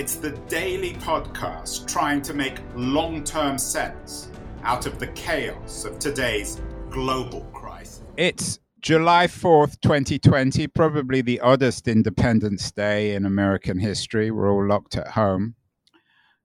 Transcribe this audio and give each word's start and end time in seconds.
it's 0.00 0.14
the 0.14 0.30
daily 0.48 0.94
podcast 0.94 1.86
trying 1.86 2.22
to 2.22 2.32
make 2.32 2.58
long 2.74 3.22
term 3.22 3.58
sense 3.58 4.30
out 4.62 4.86
of 4.86 4.98
the 4.98 5.08
chaos 5.08 5.84
of 5.84 5.98
today's 5.98 6.58
global 6.88 7.42
crisis. 7.52 8.02
It's 8.16 8.60
July 8.80 9.26
4th, 9.26 9.78
2020, 9.82 10.68
probably 10.68 11.20
the 11.20 11.38
oddest 11.40 11.86
Independence 11.86 12.72
Day 12.72 13.14
in 13.14 13.26
American 13.26 13.78
history. 13.78 14.30
We're 14.30 14.50
all 14.50 14.66
locked 14.66 14.96
at 14.96 15.08
home. 15.08 15.56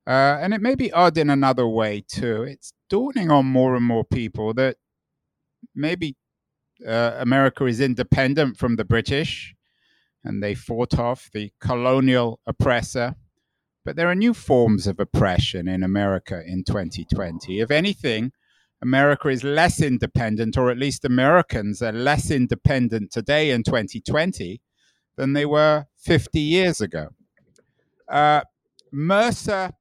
Uh, 0.06 0.38
and 0.42 0.54
it 0.54 0.62
may 0.62 0.76
be 0.76 0.92
odd 0.92 1.18
in 1.18 1.30
another 1.30 1.66
way, 1.66 2.04
too. 2.06 2.44
It's 2.44 2.74
dawning 2.90 3.32
on 3.32 3.46
more 3.46 3.78
and 3.78 3.86
more 3.86 4.04
people 4.04 4.54
that 4.56 4.76
maybe 5.74 6.18
uh, 6.86 7.14
America 7.20 7.64
is 7.68 7.80
independent 7.80 8.58
from 8.58 8.76
the 8.76 8.84
British 8.84 9.56
and 10.26 10.44
they 10.44 10.56
fought 10.56 11.00
off 11.00 11.30
the 11.32 11.54
colonial 11.62 12.42
oppressor 12.46 13.16
but 13.86 13.96
there 13.96 14.10
are 14.10 14.16
new 14.16 14.34
forms 14.34 14.88
of 14.88 15.00
oppression 15.00 15.68
in 15.68 15.84
America 15.84 16.44
in 16.46 16.64
2020. 16.64 17.62
If 17.62 17.70
anything, 17.70 18.32
America 18.82 19.30
is 19.30 19.44
less 19.44 19.80
independent, 19.80 20.58
or 20.58 20.72
at 20.72 20.78
least 20.78 21.06
Americans 21.06 21.82
are 21.82 21.92
less 21.92 22.32
independent 22.32 23.12
today 23.12 23.52
in 23.52 23.64
2020 23.64 24.60
than 25.16 25.34
they 25.34 25.46
were 25.46 25.86
50 26.00 26.40
years 26.40 26.82
ago. 26.82 27.10
Uh, 28.10 28.42
Mehrsa 28.94 29.72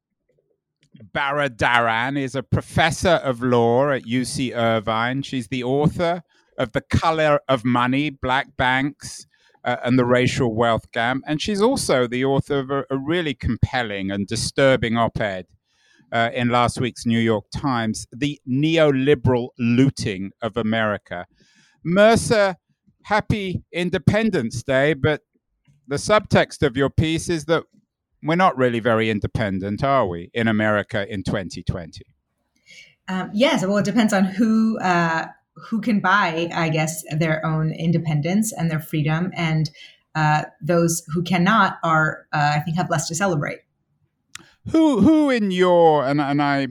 Baradaran 1.13 2.19
is 2.19 2.35
a 2.35 2.43
professor 2.43 3.21
of 3.25 3.43
law 3.43 3.91
at 3.91 4.05
UC 4.05 4.55
Irvine. 4.55 5.23
She's 5.23 5.49
the 5.49 5.65
author 5.65 6.23
of 6.59 6.73
The 6.73 6.83
Color 6.83 7.41
of 7.49 7.65
Money 7.65 8.11
Black 8.11 8.57
Banks, 8.57 9.27
uh, 9.65 9.77
and 9.85 9.99
the 9.99 10.05
racial 10.05 10.55
wealth 10.55 10.91
gap. 10.93 11.19
And 11.27 11.41
she's 11.41 11.61
also 11.61 12.07
the 12.07 12.25
author 12.25 12.59
of 12.59 12.71
a, 12.71 12.85
a 12.91 12.99
really 12.99 13.35
compelling 13.35 14.11
and 14.11 14.27
disturbing 14.27 14.97
op 14.97 15.21
ed 15.21 15.47
uh, 16.13 16.31
in 16.35 16.49
last 16.49 16.81
week's 16.81 17.07
New 17.07 17.19
York 17.19 17.47
Times 17.55 18.07
The 18.13 18.41
Neoliberal 18.49 19.49
Looting 19.59 20.31
of 20.43 20.57
America. 20.57 21.27
Mehrsa, 21.87 22.57
happy 23.05 23.63
Independence 23.73 24.63
Day, 24.63 24.95
but 24.95 25.23
the 25.89 25.97
subtext 25.97 26.63
of 26.63 26.77
your 26.77 26.91
piece 26.91 27.29
is 27.29 27.45
that 27.47 27.65
we're 28.23 28.37
not 28.37 28.57
really 28.57 28.81
very 28.81 29.11
independent, 29.11 29.85
are 29.85 30.07
we, 30.07 30.31
in 30.33 30.49
America 30.49 31.07
in 31.13 31.23
2020? 31.23 32.03
Um, 33.07 33.31
yes, 33.35 33.67
well, 33.67 33.77
it 33.77 33.85
depends 33.85 34.15
on 34.15 34.25
who 34.25 34.79
uh, 34.79 35.27
who 35.57 35.81
can 35.81 36.01
buy, 36.01 36.51
I 36.55 36.69
guess, 36.69 37.03
their 37.17 37.45
own 37.45 37.73
independence 37.73 38.53
and 38.53 38.71
their 38.71 38.81
freedom, 38.81 39.31
and 39.37 39.71
uh, 40.15 40.45
those 40.61 41.03
who 41.13 41.23
cannot 41.23 41.79
are, 41.83 42.27
uh, 42.33 42.53
I 42.55 42.61
think, 42.61 42.77
have 42.77 42.91
less 42.91 43.09
to 43.09 43.15
celebrate. 43.15 43.61
Who, 44.71 45.01
who 45.01 45.31
in 45.31 45.51
your 45.51 46.07
and 46.07 46.21
and 46.21 46.41
I, 46.41 46.69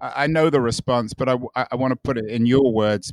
I 0.00 0.26
know 0.28 0.50
the 0.50 0.60
response, 0.60 1.14
but 1.14 1.28
I, 1.28 1.36
I 1.54 1.76
want 1.76 1.92
to 1.92 1.96
put 1.96 2.16
it 2.16 2.26
in 2.26 2.46
your 2.46 2.72
words 2.72 3.12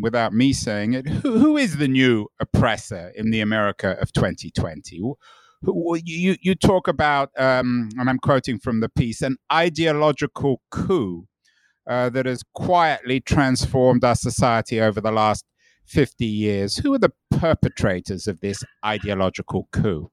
without 0.00 0.32
me 0.32 0.52
saying 0.52 0.94
it. 0.94 1.08
Who, 1.08 1.38
who 1.38 1.56
is 1.56 1.76
the 1.76 1.88
new 1.88 2.26
oppressor 2.40 3.12
in 3.14 3.30
the 3.30 3.40
America 3.40 3.96
of 4.00 4.12
2020? 4.12 4.96
You 4.96 6.36
you 6.40 6.54
talk 6.54 6.88
about, 6.88 7.30
um, 7.38 7.88
and 7.96 8.10
I'm 8.10 8.18
quoting 8.18 8.58
from 8.58 8.80
the 8.80 8.88
piece, 8.88 9.22
an 9.22 9.36
ideological 9.52 10.60
coup 10.70 11.26
uh, 11.86 12.08
that 12.10 12.26
has 12.26 12.42
quietly 12.54 13.20
transformed 13.20 14.04
our 14.04 14.14
society 14.14 14.80
over 14.80 15.00
the 15.00 15.12
last 15.12 15.44
50 15.86 16.24
years. 16.24 16.76
Who 16.76 16.94
are 16.94 16.98
the 16.98 17.12
perpetrators 17.30 18.26
of 18.26 18.40
this 18.40 18.64
ideological 18.84 19.68
coup? 19.72 20.10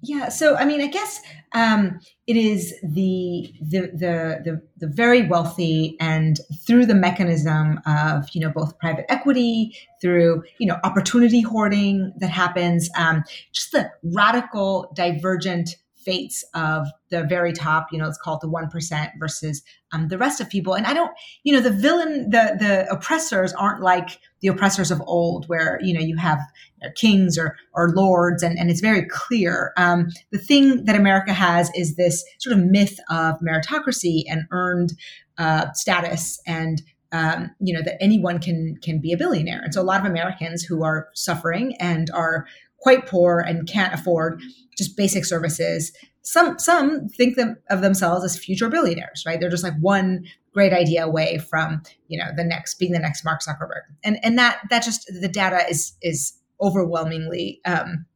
Yeah, 0.00 0.28
so 0.28 0.56
I 0.56 0.64
mean, 0.64 0.80
I 0.80 0.86
guess 0.86 1.20
um, 1.52 1.98
it 2.28 2.36
is 2.36 2.72
the, 2.82 3.52
the 3.60 3.80
the 3.92 4.40
the 4.44 4.62
the 4.76 4.86
very 4.86 5.26
wealthy, 5.26 5.96
and 5.98 6.38
through 6.64 6.86
the 6.86 6.94
mechanism 6.94 7.80
of 7.84 8.28
you 8.32 8.40
know 8.40 8.50
both 8.50 8.78
private 8.78 9.10
equity, 9.10 9.76
through 10.00 10.44
you 10.60 10.68
know 10.68 10.78
opportunity 10.84 11.40
hoarding 11.40 12.12
that 12.18 12.30
happens, 12.30 12.88
um, 12.96 13.24
just 13.52 13.72
the 13.72 13.90
radical 14.04 14.92
divergent 14.94 15.70
fates 16.08 16.42
of 16.54 16.86
the 17.10 17.24
very 17.24 17.52
top 17.52 17.88
you 17.92 17.98
know 17.98 18.08
it's 18.08 18.16
called 18.18 18.40
the 18.40 18.48
1% 18.48 19.10
versus 19.18 19.62
um, 19.92 20.08
the 20.08 20.16
rest 20.16 20.40
of 20.40 20.48
people. 20.48 20.74
And 20.74 20.86
i 20.86 20.94
don't 20.94 21.10
you 21.42 21.52
know 21.52 21.60
the 21.60 21.70
villain 21.70 22.30
the 22.30 22.56
the 22.58 22.90
oppressors 22.90 23.52
aren't 23.52 23.82
like 23.82 24.18
the 24.40 24.48
oppressors 24.48 24.90
of 24.90 25.02
old 25.06 25.46
where 25.48 25.78
you 25.82 25.92
know 25.92 26.00
you 26.00 26.16
have 26.16 26.38
you 26.80 26.88
know, 26.88 26.92
kings 26.94 27.36
or 27.36 27.56
or 27.74 27.90
lords 27.90 28.42
and, 28.42 28.58
and 28.58 28.70
it's 28.70 28.80
very 28.80 29.06
clear. 29.10 29.72
Um, 29.76 30.08
the 30.30 30.38
thing 30.38 30.86
that 30.86 30.96
america 30.96 31.34
has 31.34 31.70
is 31.74 31.96
this 31.96 32.24
sort 32.38 32.56
of 32.56 32.64
myth 32.64 32.98
of 33.10 33.34
meritocracy 33.40 34.22
and 34.30 34.46
earned 34.50 34.94
uh, 35.36 35.72
status 35.72 36.40
and 36.46 36.82
um, 37.12 37.50
you 37.60 37.72
know 37.74 37.82
that 37.82 38.02
anyone 38.02 38.38
can 38.38 38.76
can 38.82 38.98
be 38.98 39.12
a 39.12 39.16
billionaire. 39.16 39.60
And 39.62 39.72
so 39.74 39.80
a 39.80 39.90
lot 39.90 40.00
of 40.00 40.06
americans 40.06 40.62
who 40.62 40.84
are 40.84 41.08
suffering 41.14 41.74
and 41.80 42.10
are 42.14 42.46
quite 42.78 43.06
poor 43.06 43.40
and 43.40 43.68
can't 43.68 43.94
afford 43.94 44.40
just 44.76 44.96
basic 44.96 45.24
services. 45.24 45.92
Some 46.22 46.58
some 46.58 47.08
think 47.08 47.36
them, 47.36 47.56
of 47.70 47.80
themselves 47.80 48.24
as 48.24 48.38
future 48.38 48.68
billionaires, 48.68 49.24
right? 49.26 49.40
They're 49.40 49.50
just 49.50 49.64
like 49.64 49.78
one 49.80 50.24
great 50.52 50.72
idea 50.72 51.04
away 51.04 51.38
from 51.38 51.82
you 52.08 52.18
know 52.18 52.30
the 52.36 52.44
next 52.44 52.78
being 52.78 52.92
the 52.92 52.98
next 52.98 53.24
Mark 53.24 53.40
Zuckerberg, 53.40 53.82
and 54.04 54.18
and 54.22 54.38
that 54.38 54.60
that 54.70 54.82
just 54.82 55.10
the 55.20 55.28
data 55.28 55.64
is 55.68 55.92
is 56.02 56.34
overwhelmingly 56.60 57.60
um, 57.64 58.06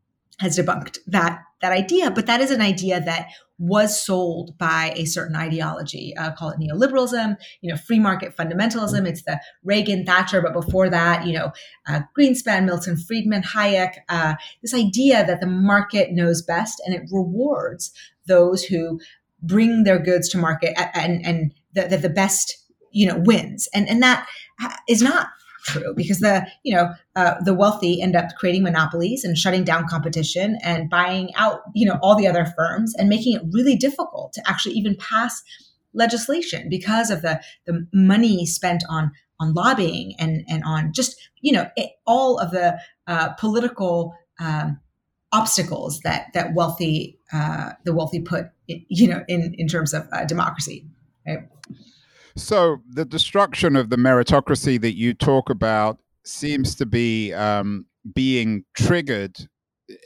has 0.41 0.59
debunked 0.59 0.99
that 1.07 1.43
that 1.61 1.73
idea. 1.73 2.11
But 2.11 2.27
that 2.27 2.41
is 2.41 2.51
an 2.51 2.61
idea 2.61 3.01
that 3.01 3.29
was 3.63 4.05
sold 4.05 4.59
by 4.59 4.93
a 4.97 5.05
certain 5.05 5.37
ideology. 5.37 6.13
Uh, 6.17 6.33
call 6.33 6.51
it 6.51 6.59
neoliberalism, 6.59 7.37
you 7.61 7.71
know, 7.71 7.77
free 7.77 8.01
market 8.01 8.37
fundamentalism. 8.37 9.07
It's 9.07 9.23
the 9.23 9.41
Reagan 9.63 10.05
Thatcher, 10.05 10.43
but 10.43 10.53
before 10.53 10.91
that, 10.91 11.25
you 11.25 11.33
know, 11.33 11.53
uh, 11.87 12.01
Greenspan, 12.19 12.65
Milton 12.65 12.97
Friedman, 12.97 13.43
Hayek. 13.43 13.99
Uh, 14.09 14.35
this 14.63 14.75
idea 14.75 15.25
that 15.25 15.41
the 15.41 15.47
market 15.47 16.11
knows 16.11 16.43
best 16.43 16.83
and 16.85 16.93
it 16.93 17.03
rewards 17.13 17.93
those 18.27 18.65
who 18.65 19.01
bring 19.41 19.85
their 19.85 20.01
goods 20.01 20.29
to 20.31 20.39
market 20.39 20.77
and 20.97 21.25
and 21.25 21.55
that 21.75 21.89
the, 21.91 21.97
the 21.97 22.09
best 22.09 22.57
you 22.91 23.07
know 23.07 23.19
wins 23.25 23.69
and 23.75 23.89
and 23.89 24.03
that 24.03 24.27
is 24.89 25.03
not 25.03 25.29
true 25.65 25.95
because 25.97 26.21
the 26.21 26.47
you 26.63 26.75
know 26.75 26.93
uh, 27.17 27.35
the 27.45 27.55
wealthy 27.55 28.01
end 28.03 28.17
up 28.17 28.27
creating 28.37 28.63
monopolies 28.63 29.25
and 29.25 29.39
shutting 29.39 29.65
down 29.65 29.87
competition 29.89 30.59
and 30.63 30.91
buying 30.91 31.31
out 31.37 31.61
you 31.75 31.87
know 31.87 31.99
all 32.03 32.17
the 32.17 32.27
other 32.27 32.47
firms 32.57 32.95
and 32.97 33.09
making 33.09 33.35
it 33.35 33.43
really 33.53 33.77
difficult 33.77 34.33
to 34.33 34.43
actually 34.49 34.75
even 34.75 34.97
pass 34.97 35.43
legislation 35.95 36.69
because 36.69 37.11
of 37.11 37.23
the 37.23 37.41
the 37.67 37.87
money 37.93 38.47
spent 38.47 38.83
on 38.89 39.11
on 39.41 39.55
lobbying 39.55 40.15
and 40.19 40.45
and 40.49 40.63
on 40.65 40.93
just 40.93 41.17
you 41.41 41.53
know 41.53 41.69
it, 41.77 41.91
all 42.07 42.39
of 42.39 42.51
the 42.51 42.79
uh, 43.07 43.31
political 43.35 44.15
um, 44.41 44.79
obstacles 45.33 46.01
that 46.01 46.27
that 46.35 46.55
wealthy 46.55 47.19
uh, 47.33 47.73
the 47.85 47.95
wealthy 47.95 48.21
put 48.21 48.47
you 48.67 49.09
know 49.09 49.23
in 49.29 49.55
in 49.59 49.67
terms 49.67 49.95
of 49.95 50.07
uh, 50.13 50.25
democracy 50.25 50.87
right 51.27 51.49
so 52.37 52.79
the 52.89 53.05
destruction 53.05 53.77
of 53.77 53.91
the 53.91 53.97
meritocracy 53.97 54.81
that 54.81 54.97
you 54.97 55.15
talk 55.15 55.51
about 55.51 55.99
seems 56.25 56.75
to 56.77 56.87
be 56.87 57.33
um, 57.33 57.87
being 58.15 58.65
triggered 58.75 59.49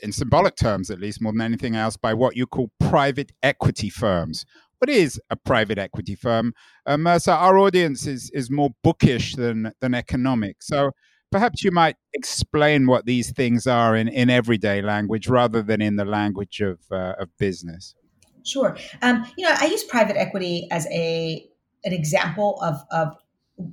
in 0.03 0.11
symbolic 0.11 0.55
terms, 0.55 0.89
at 0.89 0.99
least 0.99 1.21
more 1.21 1.31
than 1.31 1.41
anything 1.41 1.75
else, 1.75 1.97
by 1.97 2.13
what 2.13 2.35
you 2.35 2.45
call 2.45 2.69
private 2.79 3.31
equity 3.43 3.89
firms. 3.89 4.45
What 4.79 4.89
is 4.89 5.19
a 5.29 5.35
private 5.35 5.77
equity 5.77 6.15
firm? 6.15 6.53
Uh, 6.85 6.97
Mehrsa, 6.97 7.33
our 7.33 7.57
audience 7.57 8.05
is, 8.05 8.29
is 8.33 8.51
more 8.51 8.71
bookish 8.83 9.35
than, 9.35 9.71
than 9.81 9.95
economic. 9.95 10.57
So 10.61 10.91
perhaps 11.31 11.63
you 11.63 11.71
might 11.71 11.95
explain 12.13 12.85
what 12.85 13.05
these 13.05 13.31
things 13.31 13.65
are 13.65 13.95
in, 13.95 14.07
in 14.07 14.29
everyday 14.29 14.81
language 14.81 15.27
rather 15.27 15.63
than 15.63 15.81
in 15.81 15.95
the 15.95 16.05
language 16.05 16.61
of, 16.61 16.79
uh, 16.91 17.13
of 17.19 17.29
business. 17.39 17.95
Sure. 18.45 18.77
Um, 19.01 19.25
you 19.37 19.45
know, 19.45 19.55
I 19.57 19.65
use 19.65 19.83
private 19.83 20.15
equity 20.15 20.67
as 20.71 20.87
a 20.87 21.45
an 21.87 21.93
example 21.93 22.59
of, 22.61 22.75
of 22.91 23.15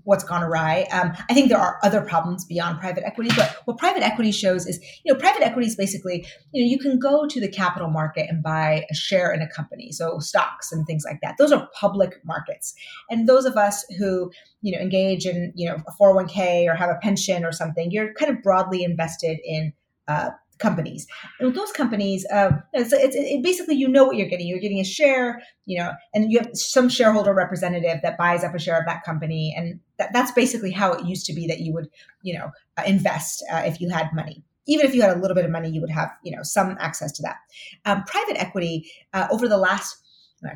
what's 0.04 0.24
gone 0.24 0.42
awry. 0.42 0.86
Um, 0.92 1.12
I 1.28 1.34
think 1.34 1.50
there 1.50 1.58
are 1.58 1.78
other 1.82 2.00
problems 2.00 2.44
beyond 2.46 2.80
private 2.80 3.04
equity, 3.04 3.30
but 3.36 3.54
what 3.66 3.76
private 3.76 4.02
equity 4.02 4.32
shows 4.32 4.66
is, 4.66 4.80
you 5.04 5.12
know, 5.12 5.18
private 5.18 5.42
equity 5.42 5.66
is 5.66 5.76
basically, 5.76 6.26
you 6.52 6.64
know, 6.64 6.70
you 6.70 6.78
can 6.78 6.98
go 6.98 7.26
to 7.26 7.40
the 7.40 7.48
capital 7.48 7.90
market 7.90 8.26
and 8.30 8.42
buy 8.42 8.86
a 8.90 8.94
share 8.94 9.30
in 9.30 9.42
a 9.42 9.48
company, 9.48 9.92
so 9.92 10.18
stocks 10.20 10.72
and 10.72 10.86
things 10.86 11.04
like 11.04 11.18
that. 11.22 11.36
Those 11.38 11.52
are 11.52 11.68
public 11.78 12.18
markets, 12.24 12.74
and 13.10 13.28
those 13.28 13.44
of 13.44 13.56
us 13.56 13.84
who, 13.98 14.32
you 14.62 14.72
know, 14.72 14.82
engage 14.82 15.26
in, 15.26 15.52
you 15.54 15.68
know, 15.68 15.76
a 15.86 15.92
401k 16.02 16.66
or 16.66 16.74
have 16.74 16.88
a 16.88 16.98
pension 17.02 17.44
or 17.44 17.52
something, 17.52 17.90
you're 17.90 18.14
kind 18.14 18.34
of 18.34 18.42
broadly 18.42 18.84
invested 18.84 19.38
in. 19.44 19.72
Uh, 20.08 20.30
companies. 20.58 21.06
And 21.38 21.48
with 21.48 21.56
those 21.56 21.72
companies, 21.72 22.26
uh, 22.32 22.52
it's, 22.72 22.92
it's 22.92 23.16
it 23.16 23.42
basically 23.42 23.76
you 23.76 23.88
know 23.88 24.04
what 24.04 24.16
you're 24.16 24.28
getting. 24.28 24.46
You're 24.46 24.60
getting 24.60 24.80
a 24.80 24.84
share, 24.84 25.42
you 25.66 25.78
know, 25.78 25.92
and 26.12 26.30
you 26.30 26.38
have 26.38 26.50
some 26.54 26.88
shareholder 26.88 27.34
representative 27.34 28.00
that 28.02 28.18
buys 28.18 28.44
up 28.44 28.54
a 28.54 28.58
share 28.58 28.78
of 28.78 28.86
that 28.86 29.04
company, 29.04 29.54
and 29.56 29.80
that, 29.98 30.12
that's 30.12 30.32
basically 30.32 30.70
how 30.70 30.92
it 30.92 31.04
used 31.04 31.26
to 31.26 31.32
be 31.32 31.46
that 31.46 31.60
you 31.60 31.72
would, 31.72 31.88
you 32.22 32.38
know, 32.38 32.50
uh, 32.76 32.82
invest 32.86 33.44
uh, 33.52 33.62
if 33.64 33.80
you 33.80 33.88
had 33.90 34.08
money. 34.14 34.42
Even 34.66 34.86
if 34.86 34.94
you 34.94 35.02
had 35.02 35.14
a 35.14 35.20
little 35.20 35.34
bit 35.34 35.44
of 35.44 35.50
money, 35.50 35.68
you 35.68 35.80
would 35.82 35.90
have, 35.90 36.10
you 36.22 36.34
know, 36.34 36.42
some 36.42 36.76
access 36.80 37.12
to 37.12 37.22
that. 37.22 37.36
Um, 37.84 38.02
private 38.04 38.40
equity 38.40 38.90
uh, 39.12 39.28
over 39.30 39.46
the 39.46 39.58
last 39.58 39.98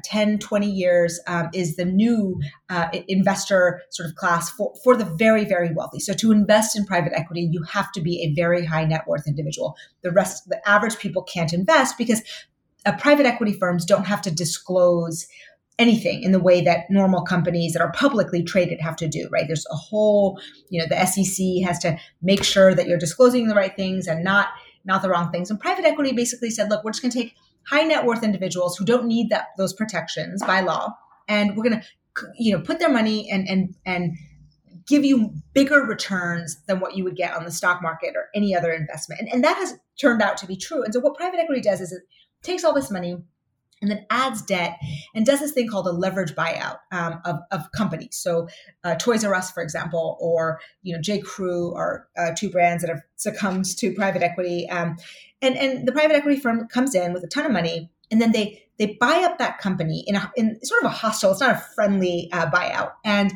10, 0.04 0.38
20 0.38 0.70
years 0.70 1.20
um, 1.26 1.48
is 1.52 1.76
the 1.76 1.84
new 1.84 2.40
uh, 2.68 2.88
investor 3.08 3.82
sort 3.90 4.08
of 4.08 4.14
class 4.16 4.50
for, 4.50 4.74
for 4.82 4.96
the 4.96 5.04
very, 5.04 5.44
very 5.44 5.72
wealthy. 5.72 6.00
So 6.00 6.14
to 6.14 6.32
invest 6.32 6.76
in 6.76 6.84
private 6.84 7.12
equity, 7.14 7.48
you 7.50 7.62
have 7.62 7.92
to 7.92 8.00
be 8.00 8.22
a 8.22 8.34
very 8.34 8.64
high 8.64 8.84
net 8.84 9.06
worth 9.06 9.26
individual. 9.26 9.76
The 10.02 10.10
rest, 10.10 10.48
the 10.48 10.60
average 10.68 10.98
people 10.98 11.22
can't 11.22 11.52
invest 11.52 11.98
because 11.98 12.22
uh, 12.86 12.96
private 12.96 13.26
equity 13.26 13.52
firms 13.52 13.84
don't 13.84 14.06
have 14.06 14.22
to 14.22 14.30
disclose 14.30 15.26
anything 15.78 16.22
in 16.22 16.32
the 16.32 16.40
way 16.40 16.60
that 16.60 16.90
normal 16.90 17.22
companies 17.22 17.72
that 17.72 17.82
are 17.82 17.92
publicly 17.92 18.42
traded 18.42 18.80
have 18.80 18.96
to 18.96 19.08
do, 19.08 19.28
right? 19.30 19.46
There's 19.46 19.66
a 19.70 19.76
whole, 19.76 20.40
you 20.70 20.80
know, 20.80 20.86
the 20.88 21.06
SEC 21.06 21.66
has 21.66 21.78
to 21.80 21.96
make 22.20 22.42
sure 22.42 22.74
that 22.74 22.88
you're 22.88 22.98
disclosing 22.98 23.46
the 23.46 23.54
right 23.54 23.74
things 23.74 24.06
and 24.06 24.24
not 24.24 24.48
not 24.84 25.02
the 25.02 25.08
wrong 25.08 25.30
things. 25.30 25.50
And 25.50 25.60
private 25.60 25.84
equity 25.84 26.12
basically 26.12 26.50
said, 26.50 26.70
look, 26.70 26.82
we're 26.82 26.92
just 26.92 27.02
going 27.02 27.12
to 27.12 27.18
take 27.18 27.34
high 27.68 27.82
net 27.82 28.04
worth 28.04 28.22
individuals 28.22 28.76
who 28.76 28.84
don't 28.84 29.06
need 29.06 29.30
that 29.30 29.48
those 29.56 29.72
protections 29.72 30.42
by 30.44 30.60
law, 30.60 30.94
and 31.28 31.56
we're 31.56 31.64
going 31.64 31.80
to 31.80 31.86
you 32.38 32.56
know 32.56 32.62
put 32.62 32.78
their 32.78 32.90
money 32.90 33.28
and 33.30 33.48
and 33.48 33.74
and 33.84 34.16
give 34.86 35.04
you 35.04 35.32
bigger 35.52 35.80
returns 35.80 36.62
than 36.66 36.80
what 36.80 36.96
you 36.96 37.04
would 37.04 37.16
get 37.16 37.36
on 37.36 37.44
the 37.44 37.50
stock 37.50 37.82
market 37.82 38.14
or 38.16 38.28
any 38.34 38.56
other 38.56 38.72
investment. 38.72 39.20
And, 39.20 39.30
and 39.30 39.44
that 39.44 39.56
has 39.58 39.74
turned 40.00 40.22
out 40.22 40.38
to 40.38 40.46
be 40.46 40.56
true. 40.56 40.82
And 40.82 40.94
so 40.94 41.00
what 41.00 41.14
private 41.14 41.38
equity 41.38 41.60
does 41.60 41.82
is 41.82 41.92
it 41.92 42.02
takes 42.42 42.64
all 42.64 42.72
this 42.72 42.90
money 42.90 43.18
and 43.80 43.90
then 43.90 44.06
adds 44.10 44.42
debt 44.42 44.78
and 45.14 45.24
does 45.24 45.40
this 45.40 45.52
thing 45.52 45.68
called 45.68 45.86
a 45.86 45.92
leverage 45.92 46.34
buyout 46.34 46.78
um, 46.90 47.20
of, 47.24 47.36
of 47.50 47.70
companies. 47.72 48.16
So 48.16 48.48
uh, 48.82 48.96
Toys 48.96 49.24
R 49.24 49.34
Us, 49.34 49.50
for 49.50 49.62
example, 49.62 50.16
or 50.20 50.60
you 50.82 50.94
know 50.94 51.00
J. 51.00 51.20
Crew 51.20 51.74
are 51.74 52.08
uh, 52.16 52.30
two 52.36 52.50
brands 52.50 52.82
that 52.82 52.88
have 52.88 53.02
succumbed 53.16 53.66
to 53.78 53.94
private 53.94 54.22
equity. 54.22 54.68
Um, 54.68 54.96
and 55.42 55.56
and 55.56 55.86
the 55.86 55.92
private 55.92 56.16
equity 56.16 56.40
firm 56.40 56.66
comes 56.68 56.94
in 56.94 57.12
with 57.12 57.24
a 57.24 57.28
ton 57.28 57.46
of 57.46 57.52
money 57.52 57.90
and 58.10 58.20
then 58.20 58.32
they 58.32 58.62
they 58.78 58.96
buy 59.00 59.24
up 59.24 59.38
that 59.38 59.58
company 59.58 60.04
in 60.06 60.16
a 60.16 60.32
in 60.36 60.58
sort 60.64 60.82
of 60.82 60.86
a 60.86 60.94
hostile 60.94 61.32
it's 61.32 61.40
not 61.40 61.56
a 61.56 61.64
friendly 61.74 62.28
uh, 62.32 62.50
buyout. 62.50 62.92
And 63.04 63.32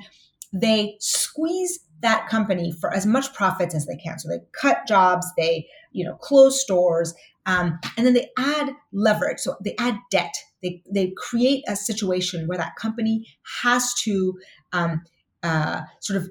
they 0.53 0.97
squeeze 1.01 1.81
that 2.01 2.29
company 2.29 2.73
for 2.73 2.93
as 2.93 3.07
much 3.07 3.33
profits 3.33 3.75
as 3.75 3.87
they 3.87 3.97
can. 3.97 4.19
So 4.19 4.29
they 4.29 4.41
cut 4.61 4.87
jobs 4.87 5.27
they 5.37 5.67
you 5.93 6.05
know 6.05 6.15
close 6.17 6.61
stores 6.61 7.15
um, 7.47 7.79
and 7.97 8.07
then 8.07 8.15
they 8.15 8.31
add 8.39 8.71
leverage. 8.93 9.39
So 9.39 9.57
they 9.65 9.75
add 9.79 9.99
debt. 10.11 10.35
They 10.63 10.83
they 10.91 11.13
create 11.17 11.65
a 11.69 11.77
situation 11.77 12.47
where 12.47 12.59
that 12.59 12.77
company 12.77 13.27
has 13.63 13.93
to 14.05 14.39
um, 14.73 15.03
uh, 15.43 15.83
sort 16.01 16.23
of 16.23 16.31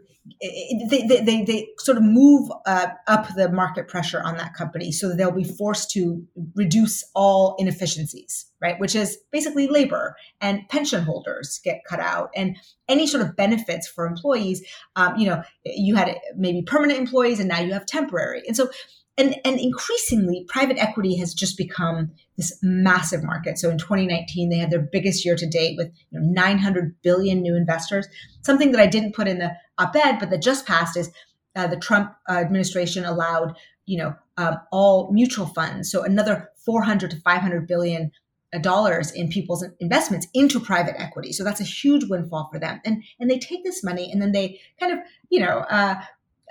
they, 0.90 1.04
they, 1.08 1.44
they, 1.44 1.68
sort 1.80 1.98
of 1.98 2.04
move 2.04 2.52
uh, 2.68 2.88
up 3.08 3.28
the 3.36 3.50
market 3.50 3.88
pressure 3.88 4.22
on 4.22 4.38
that 4.38 4.54
company 4.54 4.92
so 4.92 5.10
that 5.10 5.18
they'll 5.18 5.32
be 5.32 5.44
forced 5.44 5.90
to 5.90 6.24
reduce 6.56 7.04
all 7.16 7.56
inefficiencies 7.58 8.52
right? 8.62 8.80
Which 8.80 8.96
is 8.96 9.18
basically 9.32 9.68
labor 9.68 10.16
and 10.40 10.68
pension 10.70 11.04
holders 11.04 11.60
get 11.64 11.82
cut 11.88 12.00
out 12.00 12.30
and 12.36 12.56
any 12.88 13.08
sort 13.08 13.24
of 13.24 13.36
benefits 13.36 13.88
for 13.88 14.06
employees 14.06 14.62
um, 14.96 15.16
you 15.18 15.26
know 15.26 15.42
you 15.66 15.96
had 15.96 16.16
maybe 16.38 16.62
permanent 16.62 17.00
employees 17.00 17.40
and 17.40 17.50
now 17.50 17.60
you 17.60 17.74
have 17.74 17.86
temporary. 17.86 18.44
And 18.48 18.56
so 18.56 18.70
and 19.18 19.36
and 19.44 19.60
increasingly 19.60 20.46
private 20.48 20.78
equity 20.78 21.18
has 21.18 21.34
just 21.34 21.58
become 21.58 22.12
this 22.38 22.58
massive 22.62 23.24
market. 23.24 23.58
So 23.60 23.70
in 23.70 23.78
2019 23.78 24.50
they 24.50 24.58
had 24.58 24.72
their 24.72 24.82
biggest 24.82 25.26
year 25.26 25.36
to 25.36 25.48
date 25.48 25.78
with 25.78 25.92
you 26.12 26.20
know, 26.20 26.26
900 26.32 26.96
billion 27.02 27.42
new 27.42 27.56
investors. 27.56 28.08
Something 28.42 28.72
that 28.72 28.82
i 28.82 28.88
didn't 28.88 29.16
put 29.16 29.28
in 29.28 29.40
the 29.40 29.52
op-ed 29.78 30.20
but 30.20 30.30
that 30.30 30.42
just 30.42 30.66
passed 30.66 30.98
is 30.98 31.12
uh, 31.56 31.68
the 31.68 31.78
trump 31.78 32.14
uh, 32.30 32.34
administration 32.34 33.04
allowed 33.04 33.56
you 33.86 33.98
know 33.98 34.16
um, 34.38 34.58
all 34.72 35.12
mutual 35.12 35.48
funds 35.48 35.92
so 35.92 36.04
another 36.04 36.50
400 36.66 37.12
to 37.12 37.18
500 37.22 37.68
billion 37.68 38.12
uh, 38.54 38.60
dollars 38.60 39.12
in 39.12 39.30
people's 39.30 39.64
investments 39.80 40.28
into 40.34 40.60
private 40.60 41.00
equity. 41.00 41.32
So 41.32 41.44
that's 41.44 41.62
a 41.62 41.66
huge 41.66 42.04
windfall 42.10 42.50
for 42.52 42.60
them. 42.60 42.82
And 42.84 43.02
and 43.20 43.30
they 43.30 43.40
take 43.40 43.64
this 43.64 43.82
money 43.82 44.12
and 44.12 44.22
then 44.22 44.34
they 44.34 44.60
kind 44.78 44.92
of 44.92 45.00
you 45.30 45.40
know 45.40 45.60
uh, 45.70 45.96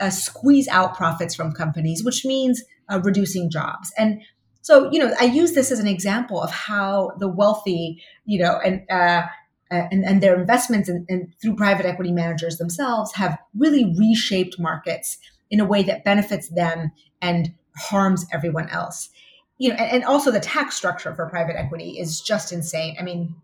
uh, 0.00 0.10
squeeze 0.10 0.68
out 0.68 0.96
profits 0.96 1.34
from 1.34 1.52
companies, 1.52 2.02
which 2.02 2.24
means 2.24 2.62
uh, 2.88 3.00
reducing 3.04 3.50
jobs. 3.50 3.92
And 3.96 4.22
so, 4.62 4.90
you 4.90 4.98
know, 4.98 5.14
I 5.20 5.24
use 5.24 5.52
this 5.52 5.70
as 5.70 5.78
an 5.78 5.86
example 5.86 6.40
of 6.42 6.50
how 6.50 7.12
the 7.18 7.28
wealthy, 7.28 8.02
you 8.24 8.38
know, 8.42 8.58
and 8.64 8.82
uh, 8.90 9.26
and, 9.70 10.04
and 10.04 10.20
their 10.20 10.38
investments 10.38 10.88
and 10.88 11.32
through 11.40 11.54
private 11.54 11.86
equity 11.86 12.12
managers 12.12 12.58
themselves 12.58 13.14
have 13.14 13.38
really 13.56 13.94
reshaped 13.96 14.58
markets 14.58 15.18
in 15.48 15.60
a 15.60 15.64
way 15.64 15.82
that 15.84 16.04
benefits 16.04 16.48
them 16.48 16.90
and 17.22 17.54
harms 17.76 18.26
everyone 18.32 18.68
else. 18.68 19.10
You 19.58 19.68
know, 19.68 19.76
and, 19.76 19.92
and 19.92 20.04
also 20.04 20.30
the 20.30 20.40
tax 20.40 20.74
structure 20.74 21.14
for 21.14 21.26
private 21.28 21.56
equity 21.56 21.98
is 21.98 22.20
just 22.20 22.52
insane. 22.52 22.96
I 22.98 23.02
mean, 23.02 23.34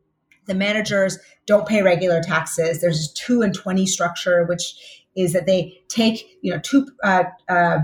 the 0.46 0.54
managers 0.54 1.18
don't 1.46 1.66
pay 1.68 1.82
regular 1.82 2.20
taxes. 2.22 2.80
There's 2.80 3.12
two 3.12 3.42
and 3.42 3.54
twenty 3.54 3.86
structure, 3.86 4.44
which 4.44 5.05
is 5.16 5.32
that 5.32 5.46
they 5.46 5.80
take 5.88 6.38
you 6.42 6.52
know 6.52 6.60
two 6.60 6.86
uh, 7.02 7.24
uh, 7.48 7.78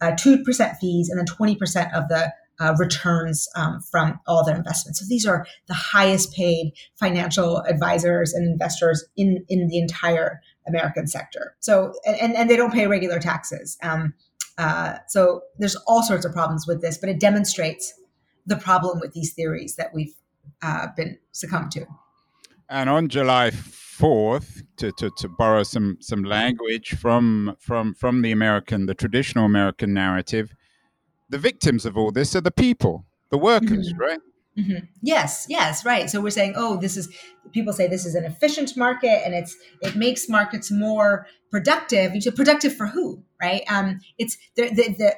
uh, 0.00 0.12
two 0.16 0.42
percent 0.44 0.76
fees 0.80 1.08
and 1.08 1.18
then 1.18 1.26
twenty 1.26 1.56
percent 1.56 1.92
of 1.94 2.08
the 2.08 2.32
uh, 2.60 2.74
returns 2.78 3.48
um, 3.56 3.80
from 3.80 4.20
all 4.26 4.44
their 4.44 4.56
investments. 4.56 5.00
So 5.00 5.06
these 5.08 5.26
are 5.26 5.46
the 5.66 5.74
highest 5.74 6.32
paid 6.32 6.72
financial 6.94 7.58
advisors 7.62 8.32
and 8.32 8.46
investors 8.46 9.04
in 9.16 9.44
in 9.48 9.68
the 9.68 9.78
entire 9.78 10.40
American 10.66 11.06
sector. 11.06 11.56
So 11.60 11.92
and 12.06 12.36
and 12.36 12.48
they 12.48 12.56
don't 12.56 12.72
pay 12.72 12.86
regular 12.86 13.18
taxes. 13.18 13.76
Um, 13.82 14.14
uh, 14.56 14.98
so 15.08 15.42
there's 15.58 15.76
all 15.86 16.02
sorts 16.02 16.24
of 16.24 16.32
problems 16.32 16.66
with 16.66 16.80
this, 16.80 16.96
but 16.96 17.08
it 17.08 17.18
demonstrates 17.18 17.92
the 18.46 18.56
problem 18.56 19.00
with 19.00 19.12
these 19.12 19.32
theories 19.32 19.76
that 19.76 19.92
we've 19.92 20.14
uh, 20.62 20.88
been 20.96 21.18
succumbed 21.32 21.72
to. 21.72 21.86
And 22.68 22.88
on 22.88 23.08
July 23.08 23.50
4th, 24.04 24.62
to, 24.76 24.92
to, 24.92 25.10
to 25.16 25.28
borrow 25.28 25.62
some, 25.62 25.96
some 26.00 26.24
language 26.24 26.94
from, 26.94 27.56
from, 27.58 27.94
from 27.94 28.20
the 28.20 28.32
American, 28.32 28.84
the 28.84 28.94
traditional 28.94 29.46
American 29.46 29.94
narrative, 29.94 30.54
the 31.30 31.38
victims 31.38 31.86
of 31.86 31.96
all 31.96 32.10
this 32.10 32.36
are 32.36 32.42
the 32.42 32.50
people, 32.50 33.06
the 33.30 33.38
workers, 33.38 33.92
mm-hmm. 33.92 34.00
right? 34.00 34.20
Mm-hmm. 34.58 34.84
Yes, 35.00 35.46
yes, 35.48 35.86
right. 35.86 36.10
So 36.10 36.20
we're 36.20 36.30
saying, 36.30 36.52
oh, 36.54 36.76
this 36.76 36.96
is 36.96 37.08
people 37.52 37.72
say 37.72 37.88
this 37.88 38.06
is 38.06 38.14
an 38.14 38.24
efficient 38.24 38.76
market, 38.76 39.22
and 39.24 39.34
it's 39.34 39.56
it 39.80 39.96
makes 39.96 40.28
markets 40.28 40.70
more 40.70 41.26
productive. 41.50 42.12
Productive 42.36 42.76
for 42.76 42.86
who, 42.86 43.24
right? 43.42 43.62
Um, 43.68 43.98
it's 44.16 44.38
the 44.54 44.68
the, 44.68 44.94
the 44.96 45.16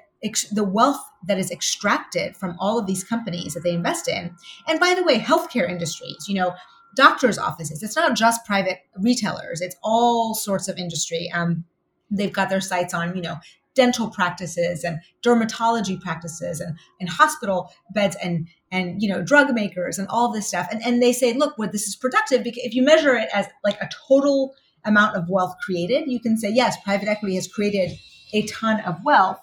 the 0.53 0.65
wealth 0.65 1.05
that 1.29 1.39
is 1.39 1.51
extracted 1.51 2.35
from 2.35 2.57
all 2.59 2.79
of 2.79 2.87
these 2.87 3.05
companies 3.05 3.53
that 3.53 3.63
they 3.63 3.75
invest 3.75 4.09
in. 4.09 4.35
And 4.67 4.81
by 4.81 4.95
the 4.95 5.05
way, 5.05 5.19
healthcare 5.19 5.69
industries, 5.69 6.27
you 6.29 6.35
know, 6.37 6.55
doctors' 6.95 7.39
offices. 7.39 7.83
It's 7.83 7.97
not 7.97 8.17
just 8.17 8.45
private 8.45 8.79
retailers. 8.99 9.61
It's 9.61 9.77
all 9.83 10.35
sorts 10.35 10.69
of 10.69 10.79
industry. 10.79 11.31
Um, 11.33 11.65
they've 12.11 12.33
got 12.33 12.49
their 12.49 12.61
sights 12.61 12.95
on, 12.95 13.17
you 13.17 13.23
know, 13.23 13.37
dental 13.77 14.09
practices 14.09 14.83
and 14.83 14.99
dermatology 15.23 16.01
practices 16.01 16.61
and, 16.61 16.77
and 16.99 17.09
hospital 17.09 17.71
beds 17.93 18.17
and 18.21 18.49
and 18.73 19.01
you 19.01 19.09
know 19.09 19.23
drug 19.23 19.53
makers 19.55 19.99
and 19.99 20.09
all 20.09 20.33
this 20.33 20.49
stuff 20.49 20.67
and, 20.73 20.83
and 20.85 21.01
they 21.01 21.13
say 21.13 21.35
look 21.35 21.57
what 21.59 21.71
this 21.71 21.87
is 21.87 21.95
productive 21.95 22.43
because 22.43 22.63
if 22.65 22.75
you 22.75 22.83
measure 22.83 23.15
it 23.15 23.29
as 23.33 23.47
like 23.63 23.79
a 23.81 23.89
total 24.09 24.55
amount 24.87 25.15
of 25.15 25.29
wealth 25.29 25.55
created 25.63 26.05
you 26.11 26.19
can 26.19 26.37
say 26.39 26.51
yes 26.51 26.77
private 26.83 27.07
equity 27.07 27.35
has 27.35 27.47
created 27.47 27.93
a 28.33 28.43
ton 28.47 28.81
of 28.81 28.97
wealth 29.05 29.39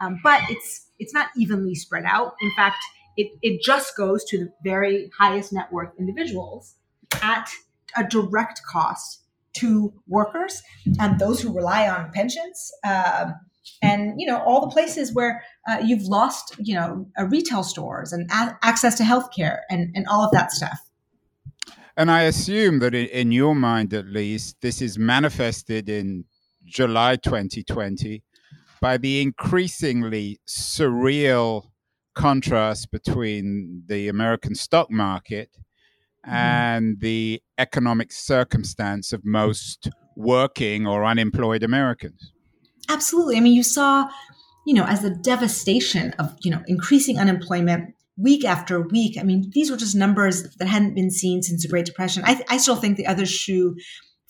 um, 0.00 0.18
but 0.22 0.42
it's 0.50 0.88
it's 0.98 1.14
not 1.14 1.28
evenly 1.36 1.74
spread 1.74 2.04
out 2.04 2.34
in 2.42 2.50
fact 2.56 2.78
it, 3.16 3.30
it 3.40 3.62
just 3.62 3.96
goes 3.96 4.24
to 4.24 4.36
the 4.36 4.52
very 4.62 5.10
highest 5.16 5.52
net 5.52 5.72
worth 5.72 5.90
individuals 5.98 6.74
at 7.22 7.48
a 7.96 8.04
direct 8.04 8.60
cost 8.70 9.22
to 9.54 9.92
workers 10.06 10.62
and 11.00 11.18
those 11.18 11.40
who 11.40 11.54
rely 11.54 11.88
on 11.88 12.10
pensions 12.12 12.70
um, 12.86 13.34
and 13.82 14.20
you 14.20 14.26
know 14.26 14.38
all 14.42 14.60
the 14.60 14.72
places 14.72 15.14
where 15.14 15.42
uh, 15.68 15.78
you've 15.82 16.02
lost 16.02 16.54
you 16.58 16.74
know 16.74 17.06
retail 17.28 17.62
stores 17.62 18.12
and 18.12 18.30
a- 18.30 18.56
access 18.62 18.96
to 18.96 19.02
healthcare 19.02 19.60
and 19.70 19.90
and 19.94 20.06
all 20.08 20.22
of 20.24 20.30
that 20.32 20.52
stuff 20.52 20.78
And 21.96 22.10
I 22.10 22.22
assume 22.22 22.80
that 22.80 22.94
in 22.94 23.32
your 23.32 23.54
mind, 23.54 23.94
at 23.94 24.06
least, 24.06 24.56
this 24.60 24.82
is 24.82 24.98
manifested 24.98 25.88
in 25.88 26.26
July 26.64 27.16
2020 27.16 28.22
by 28.82 28.98
the 28.98 29.22
increasingly 29.22 30.38
surreal 30.46 31.70
contrast 32.14 32.90
between 32.90 33.82
the 33.86 34.08
American 34.08 34.54
stock 34.54 34.90
market. 34.90 35.48
And 36.26 37.00
the 37.00 37.40
economic 37.58 38.12
circumstance 38.12 39.12
of 39.12 39.24
most 39.24 39.88
working 40.16 40.86
or 40.86 41.04
unemployed 41.04 41.62
Americans. 41.62 42.32
Absolutely. 42.88 43.36
I 43.36 43.40
mean, 43.40 43.54
you 43.54 43.62
saw, 43.62 44.08
you 44.66 44.74
know, 44.74 44.84
as 44.84 45.02
the 45.02 45.10
devastation 45.10 46.14
of, 46.18 46.34
you 46.42 46.50
know, 46.50 46.62
increasing 46.66 47.18
unemployment 47.18 47.94
week 48.16 48.44
after 48.44 48.80
week. 48.80 49.18
I 49.18 49.22
mean, 49.22 49.50
these 49.54 49.70
were 49.70 49.76
just 49.76 49.94
numbers 49.94 50.42
that 50.58 50.68
hadn't 50.68 50.94
been 50.94 51.10
seen 51.10 51.42
since 51.42 51.62
the 51.62 51.68
Great 51.68 51.86
Depression. 51.86 52.22
I, 52.24 52.42
I 52.48 52.56
still 52.56 52.76
think 52.76 52.96
the 52.96 53.06
other 53.06 53.26
shoe 53.26 53.76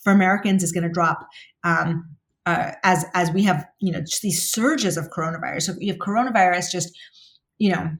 for 0.03 0.11
Americans 0.11 0.63
is 0.63 0.71
going 0.71 0.83
to 0.83 0.89
drop 0.89 1.27
um, 1.63 2.15
uh, 2.45 2.71
as 2.83 3.05
as 3.13 3.31
we 3.31 3.43
have, 3.43 3.65
you 3.79 3.91
know, 3.91 4.01
just 4.01 4.21
these 4.21 4.51
surges 4.51 4.97
of 4.97 5.09
coronavirus. 5.09 5.63
So 5.63 5.73
you 5.79 5.91
have 5.91 5.99
coronavirus 5.99 6.71
just, 6.71 6.97
you 7.57 7.71
know, 7.71 7.91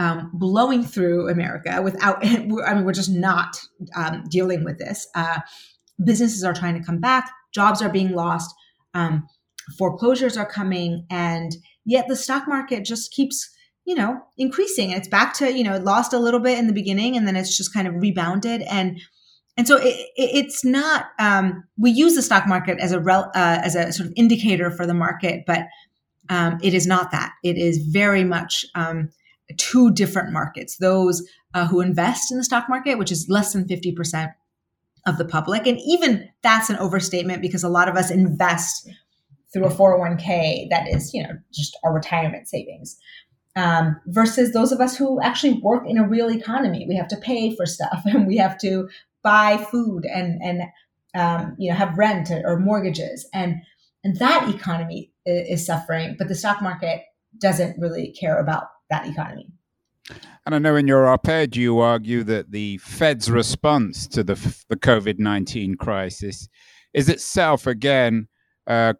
um, 0.00 0.30
blowing 0.32 0.82
through 0.82 1.28
America 1.28 1.80
without. 1.82 2.24
I 2.26 2.38
mean, 2.38 2.84
we're 2.84 2.92
just 2.92 3.10
not 3.10 3.60
um, 3.94 4.24
dealing 4.28 4.64
with 4.64 4.78
this. 4.78 5.06
Uh, 5.14 5.40
businesses 6.02 6.42
are 6.42 6.54
trying 6.54 6.78
to 6.78 6.84
come 6.84 6.98
back. 6.98 7.30
Jobs 7.54 7.82
are 7.82 7.90
being 7.90 8.12
lost. 8.12 8.54
Um, 8.94 9.28
foreclosures 9.78 10.36
are 10.36 10.46
coming, 10.46 11.06
and 11.10 11.52
yet 11.84 12.06
the 12.08 12.16
stock 12.16 12.48
market 12.48 12.84
just 12.84 13.12
keeps 13.12 13.50
you 13.86 13.94
know, 13.94 14.20
increasing. 14.38 14.90
It's 14.90 15.08
back 15.08 15.34
to, 15.34 15.52
you 15.52 15.64
know, 15.64 15.74
it 15.74 15.84
lost 15.84 16.12
a 16.12 16.18
little 16.18 16.38
bit 16.38 16.58
in 16.58 16.66
the 16.66 16.72
beginning 16.72 17.16
and 17.16 17.26
then 17.26 17.34
it's 17.34 17.56
just 17.56 17.74
kind 17.74 17.88
of 17.88 17.94
rebounded. 17.96 18.62
And, 18.70 19.00
and 19.56 19.66
so 19.66 19.78
it, 19.78 19.96
it, 20.16 20.30
it's 20.32 20.64
not, 20.64 21.06
um, 21.18 21.64
we 21.76 21.90
use 21.90 22.14
the 22.14 22.22
stock 22.22 22.46
market 22.46 22.78
as 22.78 22.92
a, 22.92 23.00
rel, 23.00 23.32
uh, 23.34 23.58
as 23.64 23.74
a 23.74 23.92
sort 23.92 24.08
of 24.08 24.12
indicator 24.16 24.70
for 24.70 24.86
the 24.86 24.94
market, 24.94 25.44
but 25.46 25.62
um, 26.28 26.58
it 26.62 26.74
is 26.74 26.86
not 26.86 27.10
that. 27.10 27.32
It 27.42 27.56
is 27.56 27.78
very 27.78 28.22
much 28.22 28.64
um, 28.76 29.10
two 29.56 29.90
different 29.92 30.32
markets. 30.32 30.76
Those 30.76 31.26
uh, 31.54 31.66
who 31.66 31.80
invest 31.80 32.30
in 32.30 32.38
the 32.38 32.44
stock 32.44 32.68
market, 32.68 32.98
which 32.98 33.12
is 33.12 33.26
less 33.28 33.52
than 33.52 33.64
50% 33.64 34.32
of 35.06 35.18
the 35.18 35.24
public. 35.24 35.66
And 35.66 35.78
even 35.86 36.28
that's 36.42 36.70
an 36.70 36.76
overstatement 36.76 37.42
because 37.42 37.64
a 37.64 37.68
lot 37.68 37.88
of 37.88 37.96
us 37.96 38.10
invest 38.10 38.88
through 39.52 39.64
a 39.64 39.70
401k 39.70 40.68
that 40.70 40.88
is, 40.88 41.12
you 41.12 41.22
know, 41.22 41.30
just 41.52 41.76
our 41.82 41.92
retirement 41.92 42.48
savings 42.48 42.98
um, 43.56 44.00
versus 44.06 44.52
those 44.52 44.72
of 44.72 44.80
us 44.80 44.96
who 44.96 45.20
actually 45.20 45.54
work 45.54 45.84
in 45.86 45.98
a 45.98 46.08
real 46.08 46.30
economy. 46.30 46.86
We 46.88 46.96
have 46.96 47.08
to 47.08 47.16
pay 47.16 47.54
for 47.54 47.66
stuff 47.66 48.02
and 48.04 48.26
we 48.26 48.36
have 48.36 48.58
to 48.58 48.88
buy 49.22 49.58
food 49.70 50.06
and 50.06 50.40
and 50.42 50.62
um, 51.14 51.56
you 51.58 51.70
know 51.70 51.76
have 51.76 51.98
rent 51.98 52.30
or 52.30 52.58
mortgages 52.58 53.28
and 53.34 53.56
and 54.02 54.16
that 54.16 54.48
economy 54.48 55.12
is, 55.26 55.60
is 55.60 55.66
suffering, 55.66 56.16
but 56.18 56.28
the 56.28 56.34
stock 56.34 56.62
market 56.62 57.02
doesn't 57.38 57.78
really 57.78 58.14
care 58.18 58.38
about 58.38 58.64
that 58.90 59.06
economy. 59.06 59.46
And 60.44 60.54
I 60.54 60.58
know 60.58 60.76
in 60.76 60.88
your 60.88 61.06
op-ed 61.06 61.56
you 61.56 61.78
argue 61.78 62.24
that 62.24 62.50
the 62.50 62.78
Fed's 62.78 63.30
response 63.30 64.06
to 64.08 64.24
the 64.24 64.34
the 64.68 64.76
COVID 64.76 65.18
nineteen 65.18 65.76
crisis 65.76 66.48
is 66.92 67.08
itself 67.08 67.66
again 67.66 68.26
uh, 68.66 68.94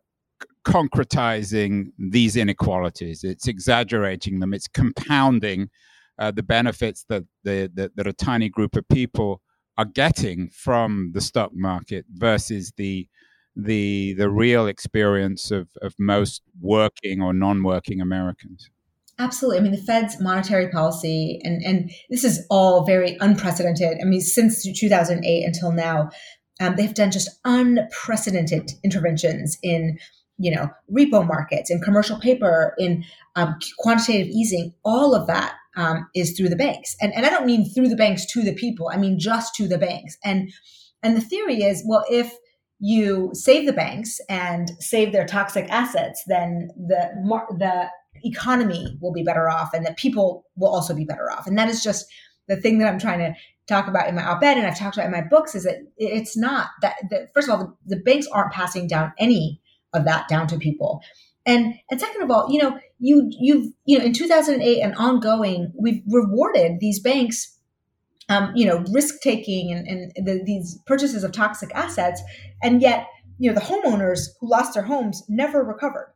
concretizing 0.65 1.87
these 1.99 2.37
inequalities. 2.37 3.25
It's 3.25 3.49
exaggerating 3.49 4.41
them. 4.41 4.55
It's 4.55 4.69
compounding 4.69 5.71
uh, 6.19 6.31
the 6.31 6.43
benefits 6.43 7.05
that, 7.09 7.25
the, 7.45 7.71
that, 7.75 7.97
that 7.97 8.07
a 8.07 8.13
tiny 8.13 8.49
group 8.49 8.77
of 8.77 8.87
people 8.89 9.41
are 9.79 9.87
getting 9.87 10.51
from 10.51 11.13
the 11.15 11.21
stock 11.21 11.51
market 11.55 12.05
versus 12.13 12.73
the 12.77 13.09
the 13.57 14.15
the 14.15 14.31
real 14.31 14.67
experience 14.69 15.51
of, 15.51 15.71
of 15.83 15.95
most 15.99 16.43
working 16.61 17.21
or 17.23 17.33
non-working 17.33 18.01
Americans. 18.01 18.71
Absolutely. 19.21 19.59
I 19.59 19.61
mean, 19.61 19.73
the 19.73 19.83
Fed's 19.83 20.21
monetary 20.21 20.69
policy, 20.69 21.41
and, 21.45 21.63
and 21.63 21.91
this 22.09 22.25
is 22.25 22.45
all 22.51 22.87
very 22.87 23.19
unprecedented. 23.21 23.99
I 24.01 24.05
mean, 24.05 24.21
since 24.21 24.65
2008 24.65 25.45
until 25.45 25.73
now, 25.73 26.09
um, 26.59 26.75
they've 26.77 26.95
done 26.95 27.11
just 27.11 27.29
unprecedented 27.45 28.73
interventions 28.83 29.59
in 29.63 29.99
you 30.41 30.51
know, 30.51 30.71
repo 30.91 31.27
markets, 31.27 31.71
in 31.71 31.83
commercial 31.83 32.19
paper, 32.19 32.75
in 32.79 33.05
um, 33.37 33.59
quantitative 33.79 34.29
easing, 34.29 34.73
all 34.87 35.15
of 35.15 35.27
that 35.27 35.55
um, 35.77 36.09
is 36.15 36.33
through 36.33 36.49
the 36.49 36.57
banks. 36.57 36.97
And, 37.01 37.13
and 37.15 37.27
I 37.27 37.29
don't 37.29 37.45
mean 37.45 37.71
through 37.71 37.89
the 37.89 37.97
banks 37.97 38.25
to 38.33 38.43
the 38.43 38.55
people. 38.55 38.91
I 38.91 38.97
mean 38.97 39.19
just 39.19 39.55
to 39.57 39.69
the 39.69 39.77
banks. 39.79 40.17
And 40.25 40.51
and 41.03 41.15
the 41.15 41.21
theory 41.21 41.63
is, 41.63 41.85
well, 41.87 42.05
if 42.11 42.35
you 42.79 43.31
save 43.35 43.67
the 43.67 43.73
banks 43.75 44.19
and 44.31 44.71
save 44.81 45.13
their 45.13 45.27
toxic 45.27 45.69
assets, 45.69 46.25
then 46.27 46.71
the 46.75 47.11
the 47.59 47.91
economy 48.25 48.97
will 49.01 49.13
be 49.13 49.23
better 49.23 49.49
off, 49.49 49.75
and 49.75 49.85
that 49.87 49.97
people 49.97 50.47
will 50.57 50.69
also 50.69 50.95
be 50.95 51.05
better 51.05 51.31
off. 51.31 51.47
And 51.47 51.59
that 51.59 51.69
is 51.69 51.83
just 51.83 52.07
the 52.49 52.57
thing 52.57 52.79
that 52.79 52.89
I'm 52.89 52.99
trying 52.99 53.21
to 53.21 53.35
talk 53.69 53.87
about 53.87 54.09
in 54.09 54.17
my 54.17 54.25
op-ed, 54.25 54.57
and 54.57 54.67
I've 54.67 54.79
talked 54.79 54.97
about 54.97 55.07
in 55.07 55.13
my 55.13 55.23
books, 55.23 55.55
is 55.55 55.65
that 55.65 55.77
it's 55.97 56.37
not 56.37 56.69
that. 56.83 56.97
that 57.11 57.33
first 57.33 57.49
of 57.49 57.59
all, 57.59 57.77
the, 57.87 57.97
the 57.97 58.03
banks 58.03 58.27
aren't 58.27 58.53
passing 58.53 58.87
down 58.87 59.13
any 59.19 59.61
of 59.93 60.05
that 60.05 60.29
down 60.29 60.47
to 60.49 60.59
people. 60.59 61.03
And 61.47 61.75
and 61.91 62.01
second 62.01 62.23
of 62.23 62.31
all, 62.31 62.51
you 62.51 62.61
know, 62.61 62.79
you 62.99 63.31
you've 63.39 63.73
you 63.85 63.99
know 63.99 64.05
in 64.05 64.13
2008 64.13 64.81
and 64.81 64.95
ongoing, 64.97 65.73
we've 65.79 66.03
rewarded 66.07 66.81
these 66.81 67.01
banks, 67.01 67.57
um, 68.29 68.53
you 68.55 68.67
know, 68.67 68.85
risk 68.93 69.21
taking 69.21 69.73
and, 69.73 69.87
and 69.87 70.27
the, 70.27 70.43
these 70.45 70.79
purchases 70.87 71.25
of 71.25 71.33
toxic 71.33 71.75
assets, 71.75 72.23
and 72.63 72.83
yet 72.83 73.07
you 73.39 73.51
know 73.51 73.59
the 73.59 73.65
homeowners 73.65 74.29
who 74.41 74.51
lost 74.51 74.75
their 74.75 74.83
homes 74.83 75.23
never 75.29 75.65
recovered, 75.65 76.13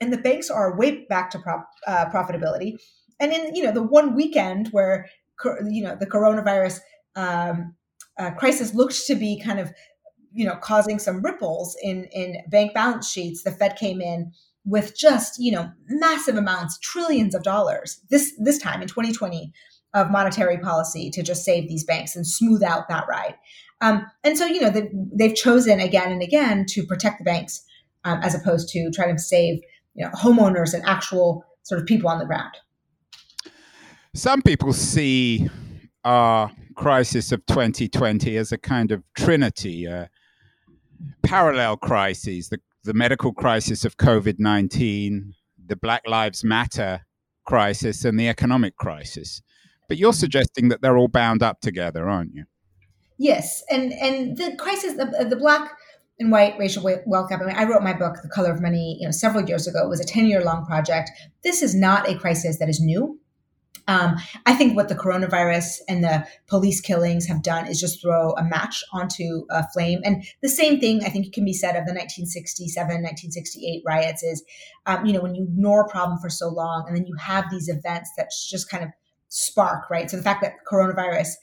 and 0.00 0.12
the 0.12 0.18
banks 0.18 0.50
are 0.50 0.76
way 0.76 1.06
back 1.06 1.30
to 1.30 1.38
prop, 1.38 1.68
uh, 1.86 2.06
profitability. 2.06 2.78
And 3.18 3.32
in 3.32 3.54
you 3.54 3.62
know 3.62 3.72
the 3.72 3.82
one 3.82 4.14
weekend 4.14 4.68
where 4.68 5.08
you 5.68 5.82
know 5.82 5.96
the 5.98 6.06
coronavirus 6.06 6.80
um, 7.14 7.74
uh, 8.18 8.30
crisis 8.32 8.74
looked 8.74 9.06
to 9.06 9.14
be 9.14 9.40
kind 9.40 9.58
of 9.58 9.72
you 10.32 10.44
know 10.44 10.56
causing 10.56 10.98
some 10.98 11.22
ripples 11.22 11.76
in 11.82 12.04
in 12.12 12.36
bank 12.48 12.74
balance 12.74 13.10
sheets 13.10 13.42
the 13.42 13.50
fed 13.50 13.76
came 13.76 14.00
in 14.00 14.32
with 14.64 14.96
just 14.96 15.38
you 15.38 15.50
know 15.50 15.70
massive 15.88 16.36
amounts 16.36 16.78
trillions 16.78 17.34
of 17.34 17.42
dollars 17.42 18.00
this 18.10 18.32
this 18.38 18.58
time 18.58 18.82
in 18.82 18.88
2020 18.88 19.52
of 19.94 20.10
monetary 20.10 20.58
policy 20.58 21.10
to 21.10 21.22
just 21.22 21.44
save 21.44 21.68
these 21.68 21.84
banks 21.84 22.14
and 22.14 22.26
smooth 22.26 22.62
out 22.62 22.88
that 22.88 23.06
ride 23.08 23.34
um, 23.80 24.06
and 24.24 24.36
so 24.36 24.46
you 24.46 24.60
know 24.60 24.70
they've, 24.70 24.90
they've 25.12 25.34
chosen 25.34 25.80
again 25.80 26.12
and 26.12 26.22
again 26.22 26.66
to 26.66 26.84
protect 26.84 27.18
the 27.18 27.24
banks 27.24 27.64
um, 28.04 28.20
as 28.22 28.34
opposed 28.34 28.68
to 28.68 28.90
trying 28.90 29.16
to 29.16 29.22
save 29.22 29.60
you 29.96 30.04
know 30.04 30.10
homeowners 30.12 30.74
and 30.74 30.84
actual 30.84 31.44
sort 31.62 31.80
of 31.80 31.86
people 31.86 32.08
on 32.08 32.18
the 32.18 32.26
ground 32.26 32.54
some 34.14 34.40
people 34.42 34.72
see 34.72 35.48
our 36.04 36.50
crisis 36.76 37.32
of 37.32 37.44
2020 37.46 38.36
as 38.36 38.52
a 38.52 38.58
kind 38.58 38.92
of 38.92 39.02
trinity 39.16 39.86
uh, 39.86 40.06
parallel 41.22 41.76
crises 41.76 42.48
the, 42.48 42.60
the 42.84 42.94
medical 42.94 43.32
crisis 43.32 43.84
of 43.84 43.96
COVID 43.96 44.36
19, 44.38 45.34
the 45.66 45.76
Black 45.76 46.02
Lives 46.06 46.44
Matter 46.44 47.04
crisis, 47.44 48.04
and 48.04 48.18
the 48.18 48.28
economic 48.28 48.76
crisis. 48.76 49.42
But 49.88 49.98
you're 49.98 50.12
suggesting 50.12 50.68
that 50.68 50.82
they're 50.82 50.96
all 50.96 51.08
bound 51.08 51.42
up 51.42 51.60
together, 51.60 52.08
aren't 52.08 52.34
you? 52.34 52.44
Yes. 53.18 53.62
And, 53.70 53.92
and 53.92 54.36
the 54.36 54.56
crisis, 54.56 54.94
the, 54.94 55.26
the 55.28 55.36
Black 55.36 55.72
and 56.18 56.32
white 56.32 56.58
racial 56.58 56.82
wealth 57.06 57.28
gap. 57.28 57.42
I 57.42 57.44
mean, 57.44 57.56
I 57.56 57.64
wrote 57.64 57.82
my 57.82 57.92
book, 57.92 58.16
The 58.22 58.28
Color 58.28 58.52
of 58.52 58.62
Money, 58.62 58.96
you 59.00 59.06
know, 59.06 59.12
several 59.12 59.46
years 59.46 59.66
ago. 59.66 59.84
It 59.84 59.88
was 59.88 60.00
a 60.00 60.06
10 60.06 60.26
year 60.26 60.42
long 60.42 60.64
project. 60.64 61.10
This 61.42 61.62
is 61.62 61.74
not 61.74 62.08
a 62.08 62.18
crisis 62.18 62.58
that 62.58 62.68
is 62.68 62.80
new. 62.80 63.20
Um, 63.88 64.16
I 64.46 64.54
think 64.54 64.74
what 64.74 64.88
the 64.88 64.96
coronavirus 64.96 65.78
and 65.88 66.02
the 66.02 66.26
police 66.48 66.80
killings 66.80 67.26
have 67.26 67.42
done 67.42 67.68
is 67.68 67.80
just 67.80 68.02
throw 68.02 68.32
a 68.32 68.42
match 68.42 68.82
onto 68.92 69.46
a 69.50 69.68
flame. 69.68 70.00
And 70.04 70.24
the 70.42 70.48
same 70.48 70.80
thing 70.80 71.04
I 71.04 71.08
think 71.08 71.32
can 71.32 71.44
be 71.44 71.52
said 71.52 71.76
of 71.76 71.86
the 71.86 71.94
1967, 71.94 72.84
1968 72.84 73.82
riots 73.86 74.24
is, 74.24 74.42
um, 74.86 75.06
you 75.06 75.12
know, 75.12 75.20
when 75.20 75.36
you 75.36 75.44
ignore 75.44 75.82
a 75.82 75.88
problem 75.88 76.18
for 76.18 76.28
so 76.28 76.48
long 76.48 76.84
and 76.88 76.96
then 76.96 77.06
you 77.06 77.14
have 77.14 77.48
these 77.50 77.68
events 77.68 78.10
that 78.16 78.30
just 78.48 78.68
kind 78.68 78.82
of 78.82 78.90
spark, 79.28 79.88
right? 79.88 80.10
So 80.10 80.16
the 80.16 80.22
fact 80.22 80.42
that 80.42 80.54
coronavirus 80.70 81.34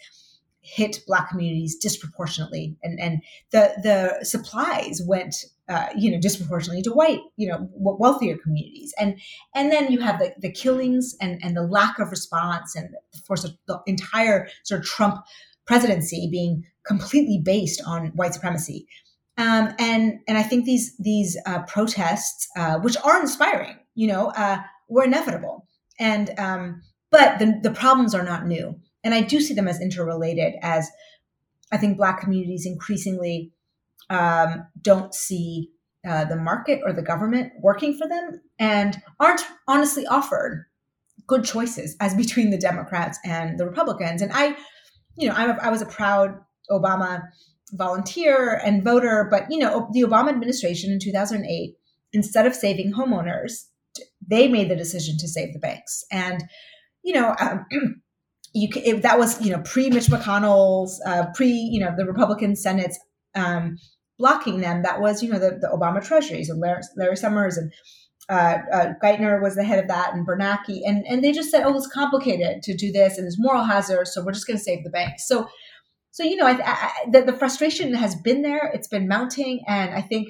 hit 0.64 1.02
black 1.06 1.30
communities 1.30 1.76
disproportionately. 1.76 2.78
And 2.82 3.00
and 3.00 3.22
the 3.52 3.74
the 3.84 4.26
supplies 4.26 5.02
went 5.06 5.36
uh, 5.70 5.88
you 5.96 6.12
know 6.12 6.20
disproportionately 6.20 6.82
to 6.84 6.92
white 6.92 7.22
you 7.36 7.48
know 7.48 7.70
wealthier 7.74 8.38
communities. 8.38 8.94
And 8.98 9.20
and 9.54 9.72
then 9.72 9.92
you 9.92 10.00
have 10.00 10.20
the, 10.20 10.34
the 10.40 10.52
killings 10.52 11.16
and 11.22 11.40
and 11.44 11.56
the 11.56 11.64
lack 11.64 12.00
of 12.00 12.10
response 12.10 12.76
and 12.76 12.90
of 13.14 13.28
course 13.28 13.46
the 13.68 13.82
entire 13.86 14.48
sort 14.64 14.82
of 14.82 14.88
trump 14.88 15.24
presidency 15.66 16.28
being 16.32 16.64
completely 16.86 17.40
based 17.44 17.82
on 17.86 18.08
white 18.16 18.34
supremacy. 18.34 18.88
Um, 19.36 19.74
and 19.80 20.20
and 20.28 20.38
i 20.38 20.44
think 20.44 20.66
these 20.66 20.96
these 20.98 21.38
uh, 21.48 21.64
protests 21.64 22.48
uh, 22.56 22.78
which 22.80 22.96
are 23.04 23.20
inspiring 23.20 23.78
you 23.96 24.08
know 24.08 24.28
uh, 24.28 24.60
were 24.88 25.04
inevitable. 25.04 25.68
And 26.00 26.38
um, 26.40 26.82
but 27.12 27.40
the, 27.40 27.60
the 27.62 27.72
problems 27.72 28.16
are 28.16 28.24
not 28.24 28.48
new 28.48 28.80
and 29.04 29.14
I 29.14 29.22
do 29.22 29.42
see 29.42 29.54
them 29.54 29.68
as 29.68 29.82
interrelated 29.82 30.54
as 30.62 30.90
I 31.72 31.78
think 31.78 31.98
Black 31.98 32.22
communities 32.22 32.66
increasingly 32.66 33.52
um, 34.10 34.68
don't 34.82 35.14
see 35.14 35.72
uh, 36.08 36.26
the 36.26 36.36
market 36.36 36.82
or 36.86 36.94
the 36.94 37.02
government 37.02 37.54
working 37.60 37.98
for 37.98 38.08
them 38.08 38.42
and 38.60 39.02
aren't 39.20 39.42
honestly 39.68 40.06
offered 40.08 40.66
good 41.28 41.44
choices 41.44 41.96
as 42.00 42.14
between 42.24 42.50
the 42.50 42.58
Democrats 42.58 43.18
and 43.26 43.60
the 43.60 43.66
Republicans. 43.66 44.22
And 44.22 44.32
I, 44.34 44.56
you 45.18 45.28
know, 45.28 45.34
I'm 45.36 45.52
a, 45.52 45.60
I 45.62 45.70
was 45.70 45.82
a 45.82 45.88
proud 45.88 46.40
Obama 46.70 47.24
volunteer 47.72 48.62
and 48.64 48.84
voter, 48.84 49.28
but 49.30 49.50
you 49.50 49.58
know, 49.58 49.90
the 49.94 50.02
Obama 50.02 50.30
administration 50.30 50.92
in 50.92 51.00
2008, 51.00 51.76
instead 52.14 52.46
of 52.46 52.54
saving 52.54 52.94
homeowners, 52.94 53.66
they 54.26 54.48
made 54.48 54.70
the 54.70 54.76
decision 54.76 55.18
to 55.18 55.28
save 55.28 55.54
the 55.54 55.60
banks. 55.60 56.04
And 56.12 56.44
you 57.04 57.14
know, 57.14 57.36
um, 57.40 57.66
you 58.54 58.70
it, 58.76 59.02
that 59.02 59.18
was 59.18 59.42
you 59.42 59.52
know 59.52 59.62
pre 59.64 59.90
Mitch 59.90 60.08
McConnell's, 60.08 61.02
uh, 61.06 61.26
pre 61.34 61.48
you 61.48 61.80
know 61.80 61.94
the 61.96 62.06
Republican 62.06 62.56
Senate's 62.56 63.00
um, 63.36 63.78
blocking 64.18 64.62
them. 64.62 64.84
That 64.84 65.02
was 65.02 65.24
you 65.24 65.32
know 65.32 65.40
the, 65.40 65.58
the 65.60 65.70
Obama 65.74 66.06
treasuries 66.06 66.50
and 66.50 66.60
Larry, 66.60 66.82
Larry 66.96 67.18
Summers 67.18 67.58
and 67.58 67.72
uh, 68.30 68.60
uh, 68.72 68.94
Geithner 69.04 69.42
was 69.42 69.56
the 69.56 69.64
head 69.64 69.80
of 69.80 69.88
that, 69.90 70.14
and 70.14 70.26
Bernanke, 70.26 70.82
and 70.86 71.06
and 71.08 71.24
they 71.24 71.32
just 71.32 71.52
said, 71.52 71.64
"Oh, 71.66 71.76
it's 71.76 71.88
complicated 71.88 72.64
to 72.64 72.76
do 72.76 72.92
this, 72.92 73.18
and 73.18 73.26
there's 73.26 73.40
moral 73.40 73.64
hazard, 73.64 74.08
so 74.08 74.24
we're 74.24 74.32
just 74.32 74.48
going 74.48 74.58
to 74.58 74.64
save 74.64 74.84
the 74.84 74.90
banks." 74.90 75.28
So, 75.28 75.50
so 76.12 76.24
you 76.24 76.38
know, 76.38 76.46
I, 76.46 76.58
I, 76.64 76.92
the, 77.12 77.22
the 77.24 77.38
frustration 77.38 77.94
has 77.96 78.16
been 78.16 78.42
there; 78.42 78.72
it's 78.74 78.88
been 78.88 79.08
mounting, 79.08 79.64
and 79.68 79.94
I 79.94 80.02
think 80.02 80.30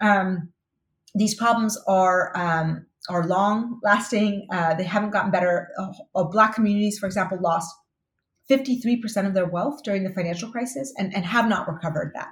um, 0.00 0.52
these 1.14 1.34
problems 1.34 1.76
are 1.88 2.32
um, 2.36 2.86
are 3.08 3.26
long 3.26 3.80
lasting. 3.82 4.46
Uh, 4.52 4.74
they 4.74 4.84
haven't 4.84 5.10
gotten 5.10 5.30
better. 5.30 5.68
Uh, 5.78 6.24
black 6.24 6.54
communities, 6.54 6.98
for 6.98 7.06
example, 7.06 7.38
lost 7.40 7.72
53% 8.50 9.26
of 9.26 9.34
their 9.34 9.46
wealth 9.46 9.82
during 9.84 10.04
the 10.04 10.12
financial 10.12 10.50
crisis, 10.50 10.92
and 10.98 11.14
and 11.14 11.24
have 11.24 11.48
not 11.48 11.68
recovered 11.68 12.12
that. 12.14 12.28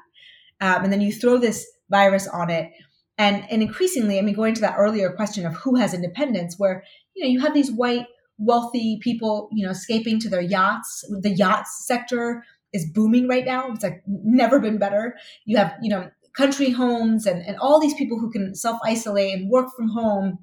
Um, 0.60 0.84
and 0.84 0.92
then 0.92 1.00
you 1.00 1.12
throw 1.12 1.38
this 1.38 1.66
virus 1.90 2.26
on 2.28 2.50
it 2.50 2.70
and 3.18 3.44
and 3.50 3.62
increasingly 3.62 4.18
i 4.18 4.22
mean 4.22 4.34
going 4.34 4.54
to 4.54 4.60
that 4.60 4.76
earlier 4.78 5.10
question 5.12 5.46
of 5.46 5.54
who 5.54 5.76
has 5.76 5.94
independence 5.94 6.54
where 6.58 6.82
you 7.14 7.22
know 7.22 7.28
you 7.28 7.40
have 7.40 7.54
these 7.54 7.70
white 7.70 8.06
wealthy 8.38 8.98
people 9.00 9.48
you 9.52 9.64
know 9.64 9.70
escaping 9.70 10.18
to 10.18 10.28
their 10.28 10.40
yachts 10.40 11.04
the 11.20 11.30
yachts 11.30 11.84
sector 11.86 12.44
is 12.72 12.90
booming 12.92 13.28
right 13.28 13.44
now 13.44 13.70
it's 13.72 13.84
like 13.84 14.02
never 14.06 14.58
been 14.58 14.78
better 14.78 15.16
you 15.44 15.56
have 15.56 15.74
you 15.80 15.90
know 15.90 16.10
country 16.36 16.70
homes 16.70 17.26
and, 17.26 17.46
and 17.46 17.56
all 17.58 17.78
these 17.78 17.94
people 17.94 18.18
who 18.18 18.28
can 18.28 18.56
self-isolate 18.56 19.34
and 19.34 19.48
work 19.50 19.68
from 19.76 19.88
home 19.88 20.38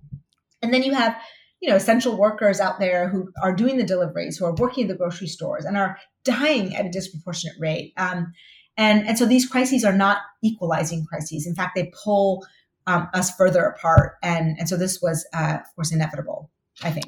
and 0.61 0.73
then 0.73 0.83
you 0.83 0.93
have 0.93 1.15
you 1.61 1.69
know 1.69 1.75
essential 1.75 2.17
workers 2.17 2.59
out 2.59 2.79
there 2.79 3.09
who 3.09 3.31
are 3.41 3.55
doing 3.55 3.77
the 3.77 3.83
deliveries 3.83 4.37
who 4.37 4.45
are 4.45 4.55
working 4.55 4.83
at 4.83 4.89
the 4.89 4.95
grocery 4.95 5.27
stores 5.27 5.65
and 5.65 5.77
are 5.77 5.97
dying 6.23 6.75
at 6.75 6.85
a 6.85 6.89
disproportionate 6.89 7.55
rate 7.59 7.93
um, 7.97 8.31
and 8.77 9.07
and 9.07 9.17
so 9.17 9.25
these 9.25 9.47
crises 9.47 9.83
are 9.83 9.95
not 9.95 10.19
equalizing 10.43 11.05
crises 11.05 11.45
in 11.45 11.55
fact 11.55 11.75
they 11.75 11.91
pull 12.03 12.45
um, 12.87 13.09
us 13.13 13.35
further 13.35 13.63
apart. 13.63 14.13
And, 14.23 14.57
and 14.59 14.67
so 14.67 14.77
this 14.77 15.01
was, 15.01 15.25
uh, 15.33 15.57
of 15.61 15.75
course, 15.75 15.91
inevitable, 15.91 16.49
I 16.83 16.91
think. 16.91 17.05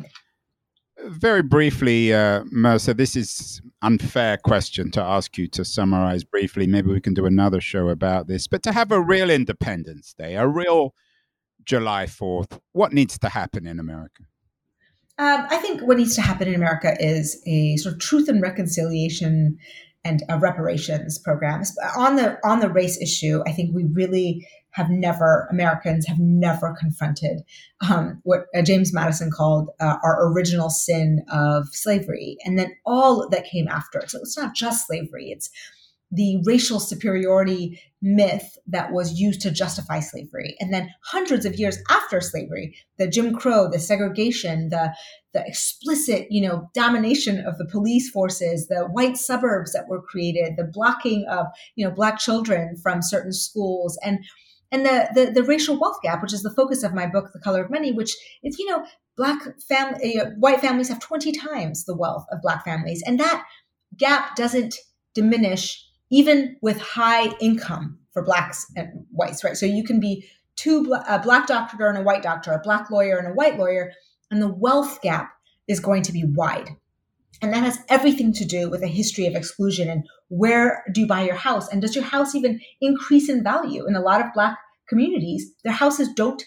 Very 1.06 1.42
briefly, 1.42 2.14
uh, 2.14 2.44
Mehrsa, 2.56 2.96
this 2.96 3.16
is 3.16 3.62
unfair 3.82 4.38
question 4.38 4.92
to 4.92 5.02
ask 5.02 5.38
you 5.38 5.48
to 5.50 5.66
summarize 5.66 6.24
briefly. 6.24 6.68
Maybe 6.68 6.92
we 6.92 7.02
can 7.02 7.14
do 7.14 7.26
another 7.26 7.60
show 7.60 7.90
about 7.90 8.28
this. 8.28 8.48
But 8.48 8.64
to 8.64 8.72
have 8.72 8.92
a 8.92 9.02
real 9.02 9.30
Independence 9.30 10.14
Day, 10.18 10.36
a 10.36 10.48
real 10.48 10.94
July 11.65 12.05
4th, 12.05 12.60
what 12.72 12.93
needs 12.93 13.17
to 13.20 13.29
happen 13.29 13.65
in 13.67 13.79
America? 13.79 14.24
Um, 15.17 15.46
I 15.50 15.58
think 15.58 15.82
what 15.82 15.98
needs 15.98 16.15
to 16.15 16.22
happen 16.22 16.48
in 16.48 16.55
America 16.55 16.96
is 17.00 17.41
a 17.46 17.77
sort 17.77 17.96
of 17.96 18.01
truth 18.01 18.27
and 18.27 18.41
reconciliation 18.41 19.58
and 20.03 20.24
uh, 20.29 20.38
reparations 20.39 21.17
programs 21.17 21.75
on 21.96 22.15
the 22.15 22.38
on 22.43 22.60
the 22.60 22.70
race 22.70 23.00
issue. 23.01 23.41
I 23.48 23.51
think 23.51 23.74
we 23.74 23.86
really 23.86 24.48
have 24.72 24.89
never 24.89 25.48
Americans 25.51 26.08
have 26.08 26.20
never 26.20 26.75
confronted 26.79 27.43
um, 27.88 28.20
what 28.24 28.46
uh, 28.55 28.63
James 28.63 28.91
Madison 28.91 29.32
called 29.32 29.70
uh, 29.79 29.98
our 30.03 30.32
original 30.32 30.70
sin 30.70 31.24
of 31.32 31.67
slavery, 31.72 32.38
and 32.43 32.58
then 32.58 32.75
all 32.86 33.29
that 33.29 33.46
came 33.46 33.67
after 33.67 34.00
it. 34.00 34.10
So 34.10 34.20
it's 34.20 34.38
not 34.38 34.55
just 34.55 34.88
slavery; 34.88 35.27
it's 35.29 35.50
the 36.13 36.41
racial 36.46 36.79
superiority 36.79 37.82
myth 38.01 38.58
that 38.67 38.91
was 38.91 39.20
used 39.20 39.41
to 39.41 39.49
justify 39.49 39.99
slavery. 39.99 40.56
And 40.60 40.71
then 40.71 40.89
hundreds 41.06 41.45
of 41.45 41.56
years 41.56 41.78
after 41.89 42.21
slavery, 42.21 42.76
the 42.99 43.08
Jim 43.08 43.34
Crow, 43.34 43.69
the 43.69 43.80
segregation, 43.80 44.69
the 44.69 44.93
the 45.34 45.43
explicit, 45.47 46.28
you 46.30 46.47
know, 46.47 46.69
domination 46.76 47.43
of 47.43 47.58
the 47.58 47.65
police 47.65 48.12
forces, 48.12 48.67
the 48.67 48.84
white 48.91 49.17
suburbs 49.17 49.73
that 49.73 49.88
were 49.88 50.02
created, 50.02 50.54
the 50.56 50.69
blocking 50.71 51.26
of, 51.28 51.47
you 51.76 51.84
know, 51.84 51.91
black 51.91 52.19
children 52.19 52.78
from 52.78 53.02
certain 53.02 53.34
schools 53.34 53.97
and 54.04 54.19
and 54.71 54.86
the, 54.88 55.08
the, 55.13 55.32
the 55.32 55.43
racial 55.43 55.80
wealth 55.80 55.97
gap, 56.02 56.23
which 56.23 56.34
is 56.34 56.41
the 56.41 56.54
focus 56.56 56.82
of 56.82 56.95
my 56.95 57.06
book, 57.06 57.30
The 57.32 57.39
Color 57.39 57.65
of 57.65 57.69
Money, 57.69 57.91
which 57.91 58.15
is, 58.43 58.58
you 58.58 58.67
know, 58.67 58.84
black 59.15 59.39
family, 59.67 60.19
uh, 60.19 60.32
white 60.39 60.62
families 60.62 60.89
have 60.89 60.99
20 60.99 61.32
times 61.32 61.86
the 61.86 61.95
wealth 61.95 62.26
of 62.32 62.41
black 62.41 62.65
families. 62.65 63.04
And 63.06 63.19
that 63.19 63.45
gap 63.95 64.36
doesn't 64.36 64.76
diminish 65.13 65.80
even 66.13 66.56
with 66.62 66.80
high 66.80 67.26
income 67.41 67.97
for 68.12 68.21
blacks 68.21 68.71
and 68.76 69.06
whites, 69.12 69.43
right? 69.43 69.58
So 69.58 69.65
you 69.65 69.84
can 69.84 69.99
be 69.99 70.30
two 70.56 70.93
a 71.10 71.17
black 71.17 71.47
doctor 71.47 71.88
and 71.88 71.97
a 71.97 72.04
white 72.04 72.21
doctor, 72.21 72.52
a 72.52 72.60
black 72.60 72.91
lawyer 72.91 73.17
and 73.17 73.28
a 73.28 73.34
white 73.34 73.58
lawyer, 73.58 73.91
and 74.30 74.39
the 74.39 74.47
wealth 74.47 75.02
gap 75.02 75.32
is 75.67 75.80
going 75.80 76.04
to 76.04 76.12
be 76.12 76.23
wide. 76.23 76.69
And 77.41 77.52
that 77.52 77.63
has 77.63 77.80
everything 77.89 78.32
to 78.34 78.45
do 78.45 78.69
with 78.69 78.84
a 78.84 78.88
history 78.88 79.26
of 79.26 79.34
exclusion 79.34 79.89
and 79.89 80.08
where 80.28 80.84
do 80.93 81.02
you 81.02 81.08
buy 81.08 81.23
your 81.23 81.36
house? 81.36 81.67
And 81.67 81.82
does 81.82 81.95
your 81.95 82.06
house 82.06 82.36
even 82.36 82.62
increase 82.80 83.28
in 83.28 83.43
value? 83.43 83.88
In 83.88 83.95
a 83.95 84.02
lot 84.02 84.21
of 84.21 84.34
Black 84.34 84.58
communities, 84.88 85.52
their 85.63 85.73
houses 85.73 86.10
don't 86.15 86.43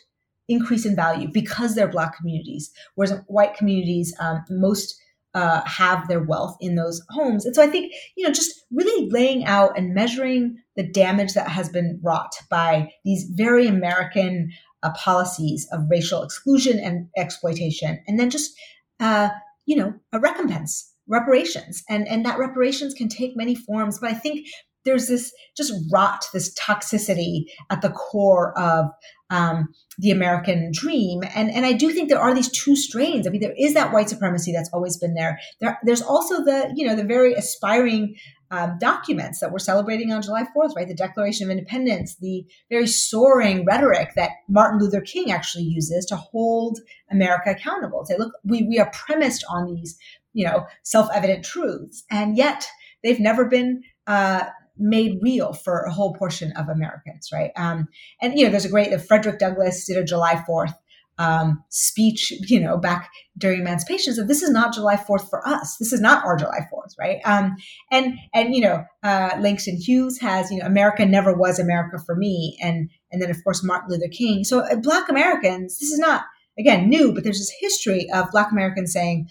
increase 0.49 0.87
in 0.87 0.95
value 0.95 1.29
because 1.33 1.75
they're 1.75 1.89
Black 1.89 2.17
communities, 2.17 2.71
whereas 2.95 3.21
white 3.27 3.57
communities, 3.57 4.15
um, 4.21 4.45
most 4.49 4.97
uh, 5.37 5.61
have 5.67 6.09
their 6.09 6.25
wealth 6.25 6.57
in 6.61 6.75
those 6.75 7.01
homes. 7.11 7.45
And 7.45 7.55
so 7.55 7.63
I 7.63 7.67
think, 7.69 7.93
you 8.17 8.25
know, 8.25 8.33
just 8.33 8.65
really 8.73 9.09
laying 9.11 9.45
out 9.45 9.79
and 9.79 9.95
measuring 9.95 10.57
the 10.77 10.91
damage 10.91 11.35
that 11.35 11.49
has 11.49 11.69
been 11.69 12.01
wrought 12.03 12.33
by 12.51 12.91
these 13.05 13.31
very 13.35 13.67
American 13.69 14.51
uh, 14.83 14.93
policies 14.95 15.69
of 15.73 15.91
racial 15.91 16.23
exclusion 16.23 16.79
and 16.79 17.09
exploitation, 17.17 18.03
and 18.07 18.19
then 18.19 18.31
just, 18.31 18.51
uh, 18.99 19.29
you 19.67 19.77
know, 19.77 19.93
a 20.13 20.19
recompense, 20.19 20.93
reparations. 21.07 21.83
And, 21.89 22.09
and 22.09 22.25
that 22.25 22.39
reparations 22.39 22.95
can 22.95 23.09
take 23.09 23.37
many 23.37 23.55
forms. 23.55 23.99
But 24.01 24.11
I 24.11 24.15
think 24.15 24.47
there's 24.87 25.09
this 25.09 25.33
just 25.57 25.75
rot, 25.93 26.25
this 26.33 26.55
toxicity 26.55 27.45
at 27.69 27.83
the 27.83 27.91
core 27.91 28.59
of 28.59 28.87
um, 29.29 29.69
the 29.99 30.11
American 30.11 30.71
dream. 30.73 31.23
And, 31.35 31.51
and 31.51 31.67
I 31.67 31.73
do 31.73 31.91
think 31.91 32.09
there 32.09 32.21
are 32.21 32.35
these 32.35 32.51
two 32.51 32.77
strains. 32.77 33.27
I 33.27 33.31
mean, 33.31 33.41
there 33.41 33.55
is 33.59 33.75
that 33.75 33.93
white 33.93 34.09
supremacy 34.09 34.53
that's 34.53 34.71
always 34.73 34.97
been 34.97 35.15
there. 35.15 35.39
there 35.61 35.79
there's 35.85 36.03
also 36.03 36.45
the, 36.45 36.73
you 36.77 36.87
know, 36.87 36.95
the 36.95 37.05
very 37.05 37.35
aspiring 37.35 38.15
um, 38.51 38.77
documents 38.79 39.41
that 39.41 39.51
we're 39.51 39.59
celebrating 39.59 40.13
on 40.13 40.23
July 40.23 40.45
4th, 40.57 40.77
right? 40.77 40.87
The 40.87 40.95
Declaration 40.95 41.47
of 41.47 41.51
Independence, 41.51 42.17
the 42.21 42.45
very 42.71 42.87
soaring 42.87 43.65
rhetoric 43.65 44.11
that 44.15 44.31
Martin 44.49 44.79
Luther 44.79 45.01
King 45.01 45.33
actually 45.33 45.65
uses 45.65 46.05
to 46.07 46.17
hold 46.17 46.79
America 47.11 47.51
accountable. 47.51 48.05
Say, 48.05 48.17
look, 48.17 48.33
we, 48.45 48.63
we 48.63 48.79
are 48.79 48.91
premised 48.93 49.45
on 49.51 49.67
these, 49.67 49.99
you 50.33 50.45
know, 50.45 50.65
self-evident 50.85 51.45
truths. 51.45 52.05
And 52.09 52.37
yet 52.37 52.69
they've 53.03 53.19
never 53.19 53.47
been 53.47 53.83
uh, 54.07 54.45
made 54.79 55.19
real 55.23 55.53
for 55.53 55.81
a 55.81 55.93
whole 55.93 56.15
portion 56.15 56.53
of 56.53 56.69
Americans, 56.69 57.31
right? 57.33 57.51
Um, 57.57 57.89
and 58.21 58.39
you 58.39 58.45
know, 58.45 58.51
there's 58.51 58.65
a 58.65 58.71
great 58.71 58.99
Frederick 59.03 59.39
Douglass 59.39 59.87
did 59.87 59.97
a 59.97 60.05
July 60.05 60.43
4th 60.49 60.75
um, 61.19 61.65
speech, 61.71 62.33
you 62.49 62.61
know, 62.61 62.77
back 62.77 63.11
during 63.39 63.61
emancipation. 63.61 64.15
So 64.15 64.23
this 64.23 64.43
is 64.43 64.51
not 64.51 64.75
July 64.75 64.97
4th 64.97 65.29
for 65.31 65.47
us. 65.49 65.77
This 65.79 65.93
is 65.93 66.01
not 66.01 66.25
our 66.25 66.37
July 66.37 66.61
4th, 66.73 66.93
right? 66.99 67.21
Um, 67.25 67.57
and 67.91 68.19
and 68.35 68.55
you 68.55 68.61
know, 68.61 68.85
uh, 69.03 69.31
Langston 69.41 69.77
Hughes 69.77 70.19
has, 70.21 70.51
you 70.51 70.59
know, 70.59 70.67
America 70.67 71.07
never 71.07 71.33
was 71.33 71.59
America 71.59 71.99
for 72.05 72.15
me, 72.15 72.59
and 72.63 72.91
and 73.11 73.23
then 73.23 73.31
of 73.31 73.43
course 73.43 73.65
Martin 73.65 73.91
Luther 73.91 74.11
King. 74.11 74.45
So 74.45 74.61
uh, 74.61 74.77
Black 74.77 75.09
Americans, 75.09 75.79
this 75.79 75.91
is 75.91 75.99
not 75.99 76.25
again 76.59 76.89
new, 76.89 77.15
but 77.15 77.25
there's 77.25 77.39
this 77.39 77.55
history 77.61 78.09
of 78.13 78.31
Black 78.31 78.53
Americans 78.53 78.93
saying 78.93 79.29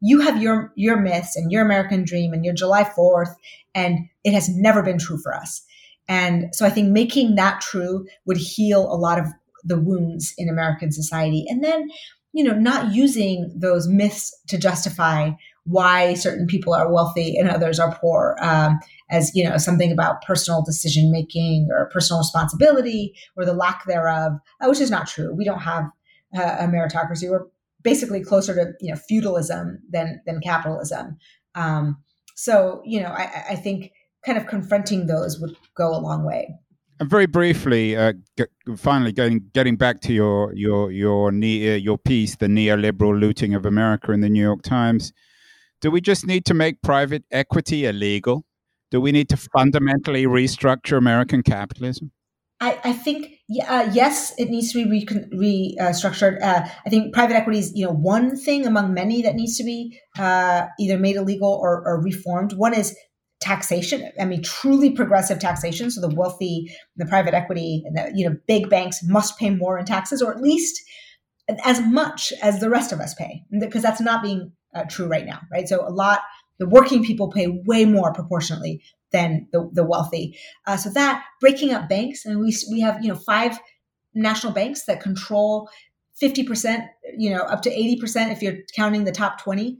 you 0.00 0.20
have 0.20 0.40
your 0.42 0.72
your 0.76 0.96
myths 0.96 1.36
and 1.36 1.52
your 1.52 1.64
American 1.64 2.04
dream 2.04 2.32
and 2.32 2.44
your 2.44 2.54
July 2.54 2.84
4th, 2.84 3.34
and 3.78 4.08
it 4.24 4.34
has 4.34 4.48
never 4.48 4.82
been 4.82 4.98
true 4.98 5.18
for 5.22 5.34
us. 5.34 5.62
And 6.08 6.54
so 6.54 6.66
I 6.66 6.70
think 6.70 6.90
making 6.90 7.36
that 7.36 7.60
true 7.60 8.06
would 8.26 8.36
heal 8.36 8.92
a 8.92 8.96
lot 8.96 9.18
of 9.18 9.26
the 9.64 9.78
wounds 9.78 10.34
in 10.36 10.48
American 10.48 10.90
society. 10.90 11.44
And 11.48 11.62
then, 11.62 11.88
you 12.32 12.42
know, 12.42 12.54
not 12.54 12.92
using 12.92 13.54
those 13.56 13.86
myths 13.86 14.36
to 14.48 14.58
justify 14.58 15.30
why 15.64 16.14
certain 16.14 16.46
people 16.46 16.74
are 16.74 16.92
wealthy 16.92 17.36
and 17.36 17.48
others 17.48 17.78
are 17.78 17.96
poor 18.00 18.36
um, 18.40 18.78
as, 19.10 19.30
you 19.34 19.44
know, 19.44 19.58
something 19.58 19.92
about 19.92 20.22
personal 20.22 20.62
decision 20.62 21.12
making 21.12 21.68
or 21.70 21.90
personal 21.92 22.20
responsibility 22.20 23.14
or 23.36 23.44
the 23.44 23.52
lack 23.52 23.84
thereof, 23.86 24.32
uh, 24.60 24.66
which 24.66 24.80
is 24.80 24.90
not 24.90 25.06
true. 25.06 25.34
We 25.34 25.44
don't 25.44 25.60
have 25.60 25.84
uh, 26.36 26.56
a 26.60 26.66
meritocracy. 26.66 27.30
We're 27.30 27.46
basically 27.82 28.22
closer 28.22 28.54
to 28.54 28.72
you 28.80 28.92
know 28.92 28.98
feudalism 29.08 29.78
than 29.90 30.20
than 30.26 30.40
capitalism. 30.40 31.16
Um, 31.54 32.02
so 32.38 32.80
you 32.84 33.00
know, 33.00 33.08
I, 33.08 33.44
I 33.50 33.54
think 33.56 33.90
kind 34.24 34.38
of 34.38 34.46
confronting 34.46 35.06
those 35.06 35.40
would 35.40 35.56
go 35.76 35.92
a 35.92 35.98
long 35.98 36.24
way. 36.24 36.54
And 37.00 37.10
very 37.10 37.26
briefly, 37.26 37.96
uh, 37.96 38.12
g- 38.36 38.44
finally, 38.76 39.10
getting 39.10 39.50
getting 39.52 39.76
back 39.76 40.00
to 40.02 40.12
your 40.12 40.54
your 40.54 40.92
your 40.92 41.32
ne- 41.32 41.74
uh, 41.74 41.76
your 41.76 41.98
piece, 41.98 42.36
the 42.36 42.46
neoliberal 42.46 43.18
looting 43.18 43.54
of 43.54 43.66
America 43.66 44.12
in 44.12 44.20
the 44.20 44.28
New 44.28 44.42
York 44.42 44.62
Times. 44.62 45.12
Do 45.80 45.90
we 45.90 46.00
just 46.00 46.26
need 46.26 46.44
to 46.46 46.54
make 46.54 46.80
private 46.80 47.24
equity 47.32 47.86
illegal? 47.86 48.44
Do 48.92 49.00
we 49.00 49.10
need 49.10 49.28
to 49.30 49.36
fundamentally 49.36 50.24
restructure 50.24 50.96
American 50.96 51.42
capitalism? 51.42 52.12
I, 52.60 52.80
I 52.84 52.92
think 52.92 53.38
uh, 53.66 53.88
yes, 53.92 54.34
it 54.36 54.50
needs 54.50 54.72
to 54.72 54.84
be 54.86 55.78
restructured. 55.80 56.42
uh, 56.42 56.68
I 56.84 56.90
think 56.90 57.14
private 57.14 57.36
equity 57.36 57.60
is 57.60 57.72
you 57.74 57.86
know 57.86 57.92
one 57.92 58.36
thing 58.36 58.66
among 58.66 58.92
many 58.92 59.22
that 59.22 59.36
needs 59.36 59.56
to 59.58 59.64
be 59.64 59.98
uh, 60.18 60.66
either 60.78 60.98
made 60.98 61.16
illegal 61.16 61.58
or, 61.62 61.82
or, 61.86 62.02
reformed. 62.02 62.52
One 62.54 62.74
is 62.74 62.96
taxation. 63.40 64.10
I 64.20 64.24
mean, 64.24 64.42
truly 64.42 64.90
progressive 64.90 65.38
taxation. 65.38 65.90
So 65.90 66.00
the 66.00 66.14
wealthy, 66.14 66.74
the 66.96 67.06
private 67.06 67.32
equity, 67.32 67.84
and 67.86 67.96
the 67.96 68.12
you 68.14 68.28
know 68.28 68.36
big 68.48 68.68
banks 68.68 69.00
must 69.04 69.38
pay 69.38 69.50
more 69.50 69.78
in 69.78 69.84
taxes, 69.84 70.20
or 70.20 70.32
at 70.32 70.42
least 70.42 70.82
as 71.64 71.80
much 71.80 72.32
as 72.42 72.60
the 72.60 72.68
rest 72.68 72.92
of 72.92 73.00
us 73.00 73.14
pay, 73.14 73.42
because 73.60 73.82
that's 73.82 74.00
not 74.00 74.22
being 74.22 74.52
uh, 74.74 74.84
true 74.90 75.06
right 75.06 75.24
now. 75.24 75.40
Right. 75.50 75.68
So 75.68 75.86
a 75.86 75.90
lot 75.90 76.20
the 76.58 76.68
working 76.68 77.04
people 77.04 77.30
pay 77.30 77.46
way 77.66 77.84
more 77.84 78.12
proportionately 78.12 78.82
than 79.12 79.48
the, 79.52 79.68
the 79.72 79.84
wealthy. 79.84 80.38
Uh, 80.66 80.76
so 80.76 80.90
that 80.90 81.24
breaking 81.40 81.72
up 81.72 81.88
banks, 81.88 82.24
and 82.24 82.40
we 82.40 82.56
we 82.70 82.80
have 82.80 83.02
you 83.02 83.08
know 83.08 83.18
five 83.26 83.58
national 84.14 84.52
banks 84.52 84.84
that 84.84 85.00
control 85.00 85.68
fifty 86.18 86.42
percent, 86.42 86.84
you 87.16 87.30
know, 87.30 87.42
up 87.42 87.62
to 87.62 87.70
eighty 87.70 87.96
percent 87.98 88.32
if 88.32 88.42
you're 88.42 88.58
counting 88.74 89.04
the 89.04 89.12
top 89.12 89.40
twenty 89.40 89.78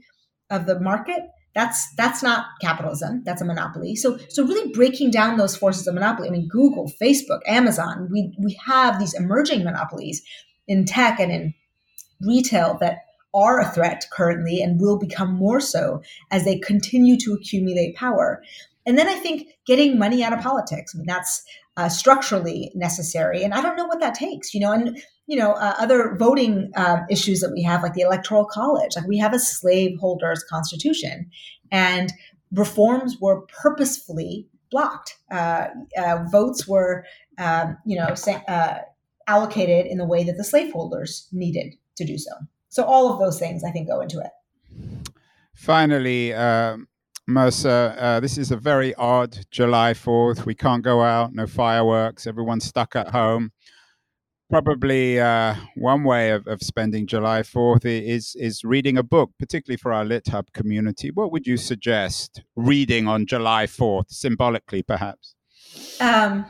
of 0.49 0.65
the 0.65 0.79
market. 0.79 1.21
That's 1.55 1.93
that's 1.95 2.23
not 2.23 2.45
capitalism. 2.61 3.23
That's 3.25 3.41
a 3.41 3.45
monopoly. 3.45 3.95
So 3.95 4.17
so 4.29 4.45
really 4.45 4.71
breaking 4.71 5.11
down 5.11 5.37
those 5.37 5.55
forces 5.55 5.87
of 5.87 5.93
monopoly. 5.93 6.29
I 6.29 6.31
mean, 6.31 6.47
Google, 6.47 6.91
Facebook, 7.01 7.41
Amazon. 7.47 8.07
We 8.11 8.33
we 8.39 8.57
have 8.65 8.99
these 8.99 9.13
emerging 9.13 9.63
monopolies 9.63 10.21
in 10.67 10.85
tech 10.85 11.19
and 11.19 11.31
in 11.31 11.53
retail 12.21 12.77
that 12.81 12.99
are 13.33 13.59
a 13.59 13.71
threat 13.71 14.05
currently 14.11 14.61
and 14.61 14.79
will 14.79 14.97
become 14.97 15.33
more 15.33 15.59
so 15.59 16.01
as 16.31 16.45
they 16.45 16.57
continue 16.59 17.17
to 17.17 17.33
accumulate 17.33 17.95
power. 17.95 18.43
And 18.89 18.97
then 18.97 19.07
I 19.07 19.13
think 19.13 19.47
getting 19.67 19.99
money 19.99 20.23
out 20.23 20.33
of 20.33 20.39
politics. 20.39 20.93
I 20.95 20.97
mean, 20.97 21.05
that's 21.05 21.43
uh, 21.77 21.89
structurally 21.89 22.71
necessary. 22.73 23.43
And 23.43 23.53
I 23.53 23.61
don't 23.61 23.77
know 23.77 23.85
what 23.85 23.99
that 23.99 24.15
takes, 24.15 24.51
you 24.51 24.59
know, 24.59 24.71
and, 24.71 24.99
you 25.27 25.37
know, 25.37 25.53
uh, 25.53 25.75
other 25.77 26.15
voting 26.17 26.71
uh, 26.75 27.01
issues 27.07 27.39
that 27.41 27.51
we 27.53 27.61
have, 27.61 27.83
like 27.83 27.93
the 27.93 28.01
electoral 28.01 28.45
college, 28.45 28.95
like 28.95 29.07
we 29.07 29.19
have 29.19 29.31
a 29.31 29.37
slaveholders 29.37 30.43
constitution 30.49 31.29
and 31.71 32.11
reforms 32.51 33.17
were 33.21 33.41
purposefully 33.61 34.47
blocked. 34.71 35.17
Uh, 35.31 35.67
uh, 35.95 36.25
votes 36.31 36.67
were, 36.67 37.05
um, 37.37 37.77
you 37.85 37.95
know, 37.95 38.15
uh, 38.47 38.79
allocated 39.27 39.85
in 39.85 39.99
the 39.99 40.05
way 40.05 40.23
that 40.23 40.37
the 40.37 40.43
slaveholders 40.43 41.27
needed 41.31 41.75
to 41.95 42.05
do 42.05 42.17
so. 42.17 42.31
So 42.69 42.83
all 42.83 43.13
of 43.13 43.19
those 43.19 43.37
things, 43.37 43.63
I 43.63 43.69
think, 43.69 43.87
go 43.87 44.01
into 44.01 44.19
it. 44.19 44.31
Finally, 45.53 46.33
um, 46.33 46.87
Mehrsa, 47.29 47.95
uh, 47.97 48.19
this 48.19 48.37
is 48.39 48.51
a 48.51 48.57
very 48.57 48.95
odd 48.95 49.45
July 49.51 49.93
4th. 49.93 50.45
We 50.45 50.55
can't 50.55 50.83
go 50.83 51.03
out, 51.03 51.33
no 51.33 51.45
fireworks, 51.45 52.25
everyone's 52.25 52.65
stuck 52.65 52.95
at 52.95 53.09
home. 53.09 53.51
Probably 54.49 55.19
uh, 55.19 55.53
one 55.75 56.03
way 56.03 56.31
of, 56.31 56.47
of 56.47 56.61
spending 56.63 57.05
July 57.05 57.41
4th 57.43 57.85
is, 57.85 58.35
is 58.35 58.63
reading 58.63 58.97
a 58.97 59.03
book, 59.03 59.29
particularly 59.37 59.77
for 59.77 59.93
our 59.93 60.03
LitHub 60.03 60.51
community. 60.53 61.11
What 61.11 61.31
would 61.31 61.45
you 61.45 61.55
suggest 61.55 62.41
reading 62.55 63.07
on 63.07 63.27
July 63.27 63.67
4th, 63.67 64.09
symbolically 64.09 64.81
perhaps? 64.81 65.35
Um, 66.01 66.47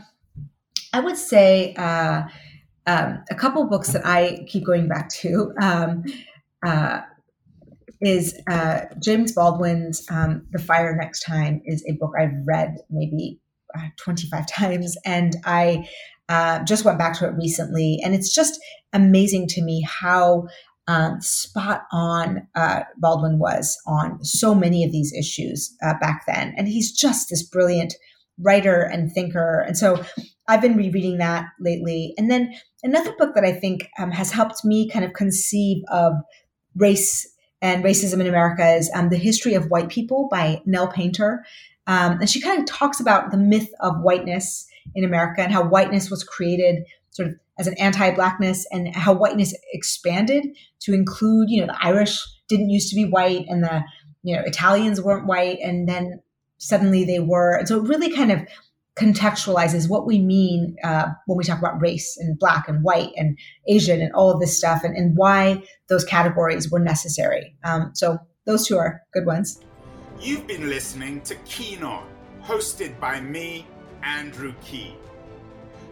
I 0.94 1.02
would 1.02 1.18
say 1.18 1.74
uh, 1.74 2.24
um, 2.88 3.22
a 3.30 3.36
couple 3.36 3.65
books 3.65 3.92
that 3.92 4.06
I 4.06 4.46
keep 4.48 4.65
going 4.65 4.88
back 4.88 5.10
to. 5.10 5.54
Um, 5.62 6.06
uh, 6.65 7.02
is 8.02 8.40
uh, 8.50 8.82
James 9.02 9.34
Baldwin's 9.34 10.06
um, 10.10 10.46
The 10.52 10.60
Fire 10.60 10.96
Next 10.96 11.22
Time 11.22 11.62
is 11.66 11.84
a 11.88 11.94
book 11.94 12.14
I've 12.18 12.36
read 12.46 12.78
maybe 12.90 13.40
uh, 13.78 13.88
25 13.98 14.48
times. 14.52 14.98
And 15.06 15.36
I 15.46 15.88
uh, 16.30 16.64
just 16.64 16.86
went 16.86 16.98
back 17.00 17.18
to 17.20 17.28
it 17.28 17.34
recently. 17.36 18.00
And 18.04 18.14
it's 18.16 18.34
just 18.34 18.60
amazing 18.94 19.48
to 19.48 19.62
me 19.62 19.86
how 19.88 20.48
um, 20.88 21.22
spot 21.22 21.84
on 21.92 22.48
uh, 22.56 22.82
Baldwin 22.98 23.38
was 23.38 23.78
on 23.86 24.24
so 24.24 24.56
many 24.56 24.84
of 24.84 24.92
these 24.92 25.14
issues 25.14 25.76
uh, 25.84 25.94
back 26.02 26.24
then. 26.26 26.54
And 26.58 26.68
he's 26.68 26.92
just 26.92 27.30
this 27.30 27.44
brilliant 27.44 27.94
writer 28.40 28.82
and 28.82 29.12
thinker. 29.12 29.60
And 29.68 29.78
so 29.78 30.04
I've 30.48 30.62
been 30.62 30.78
rereading 30.78 31.18
that 31.18 31.46
lately. 31.60 32.14
And 32.18 32.32
then 32.32 32.56
another 32.82 33.14
book 33.18 33.36
that 33.36 33.44
I 33.44 33.52
think 33.52 33.88
um, 34.00 34.12
has 34.12 34.32
helped 34.32 34.66
me 34.66 34.90
kind 34.90 35.06
of 35.06 35.14
conceive 35.14 35.84
of 35.92 36.14
race 36.76 37.28
and 37.62 37.84
racism 37.84 38.19
in 38.22 38.28
America 38.28 38.67
is 38.76 38.89
um, 38.93 39.10
The 39.10 39.17
History 39.17 39.54
of 39.54 39.69
White 39.69 39.89
People 39.89 40.28
by 40.32 40.62
Nell 40.65 40.88
Painter. 40.88 41.45
Um, 41.88 42.19
and 42.19 42.30
she 42.30 42.41
kind 42.41 42.60
of 42.60 42.65
talks 42.65 43.00
about 43.00 43.32
the 43.32 43.38
myth 43.38 43.69
of 43.80 44.02
whiteness 44.02 44.67
in 44.95 45.04
America 45.04 45.41
and 45.41 45.52
how 45.52 45.63
whiteness 45.63 46.10
was 46.10 46.24
created 46.24 46.86
sort 47.12 47.30
of 47.30 47.36
as 47.58 47.67
an 47.67 47.76
anti-blackness 47.78 48.65
and 48.72 48.95
how 48.95 49.13
whiteness 49.13 49.54
expanded 49.74 50.45
to 50.80 50.93
include, 50.93 51.50
you 51.50 51.60
know, 51.60 51.67
the 51.67 51.86
Irish 51.86 52.19
didn't 52.48 52.69
used 52.69 52.89
to 52.89 52.95
be 52.95 53.06
white 53.06 53.45
and 53.50 53.63
the, 53.63 53.84
you 54.24 54.36
know, 54.36 54.41
Italians 54.45 55.02
weren't 55.02 55.28
white 55.28 55.60
and 55.62 55.88
then 55.88 56.22
suddenly 56.58 57.04
they 57.04 57.19
were. 57.19 57.58
And 57.58 57.67
so 57.67 57.78
it 57.78 57.89
really 57.89 58.12
kind 58.12 58.32
of 58.32 58.39
contextualizes 58.97 59.89
what 59.89 60.06
we 60.06 60.19
mean 60.19 60.75
uh, 60.84 61.08
when 61.25 61.38
we 61.38 61.43
talk 61.43 61.60
about 61.60 61.82
race 61.82 62.17
and 62.17 62.38
black 62.38 62.67
and 62.67 62.84
white 62.84 63.12
and 63.15 63.38
Asian 63.67 64.02
and 64.02 64.13
all 64.13 64.30
of 64.30 64.39
this 64.39 64.58
stuff 64.58 64.84
and, 64.84 64.95
and 64.95 65.15
why 65.15 65.62
those 65.88 66.04
categories 66.04 66.69
were 66.69 66.80
necessary. 66.80 67.56
Um, 67.63 67.91
so 67.93 68.17
those 68.45 68.67
two 68.67 68.78
are 68.78 69.02
good 69.13 69.25
ones. 69.25 69.62
You've 70.19 70.47
been 70.47 70.67
listening 70.67 71.21
to 71.21 71.36
Keen 71.45 71.84
On, 71.84 72.06
hosted 72.41 72.99
by 72.99 73.21
me, 73.21 73.65
Andrew 74.04 74.54
Keen. 74.62 74.95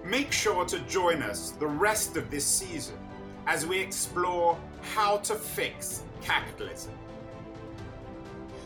Make 0.03 0.31
sure 0.31 0.65
to 0.65 0.79
join 0.79 1.21
us 1.21 1.51
the 1.51 1.67
rest 1.67 2.17
of 2.17 2.29
this 2.29 2.45
season 2.45 2.97
as 3.45 3.65
we 3.65 3.79
explore 3.79 4.57
how 4.81 5.17
to 5.17 5.35
fix 5.35 6.03
capitalism. 6.21 6.93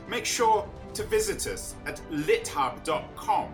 Make 0.07 0.25
sure 0.25 0.67
to 0.93 1.03
visit 1.03 1.47
us 1.47 1.75
at 1.85 2.01
lithub.com 2.11 3.53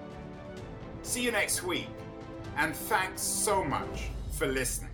See 1.03 1.23
you 1.23 1.31
next 1.31 1.63
week, 1.63 1.87
and 2.57 2.75
thanks 2.75 3.21
so 3.21 3.63
much 3.63 4.09
for 4.31 4.47
listening. 4.47 4.90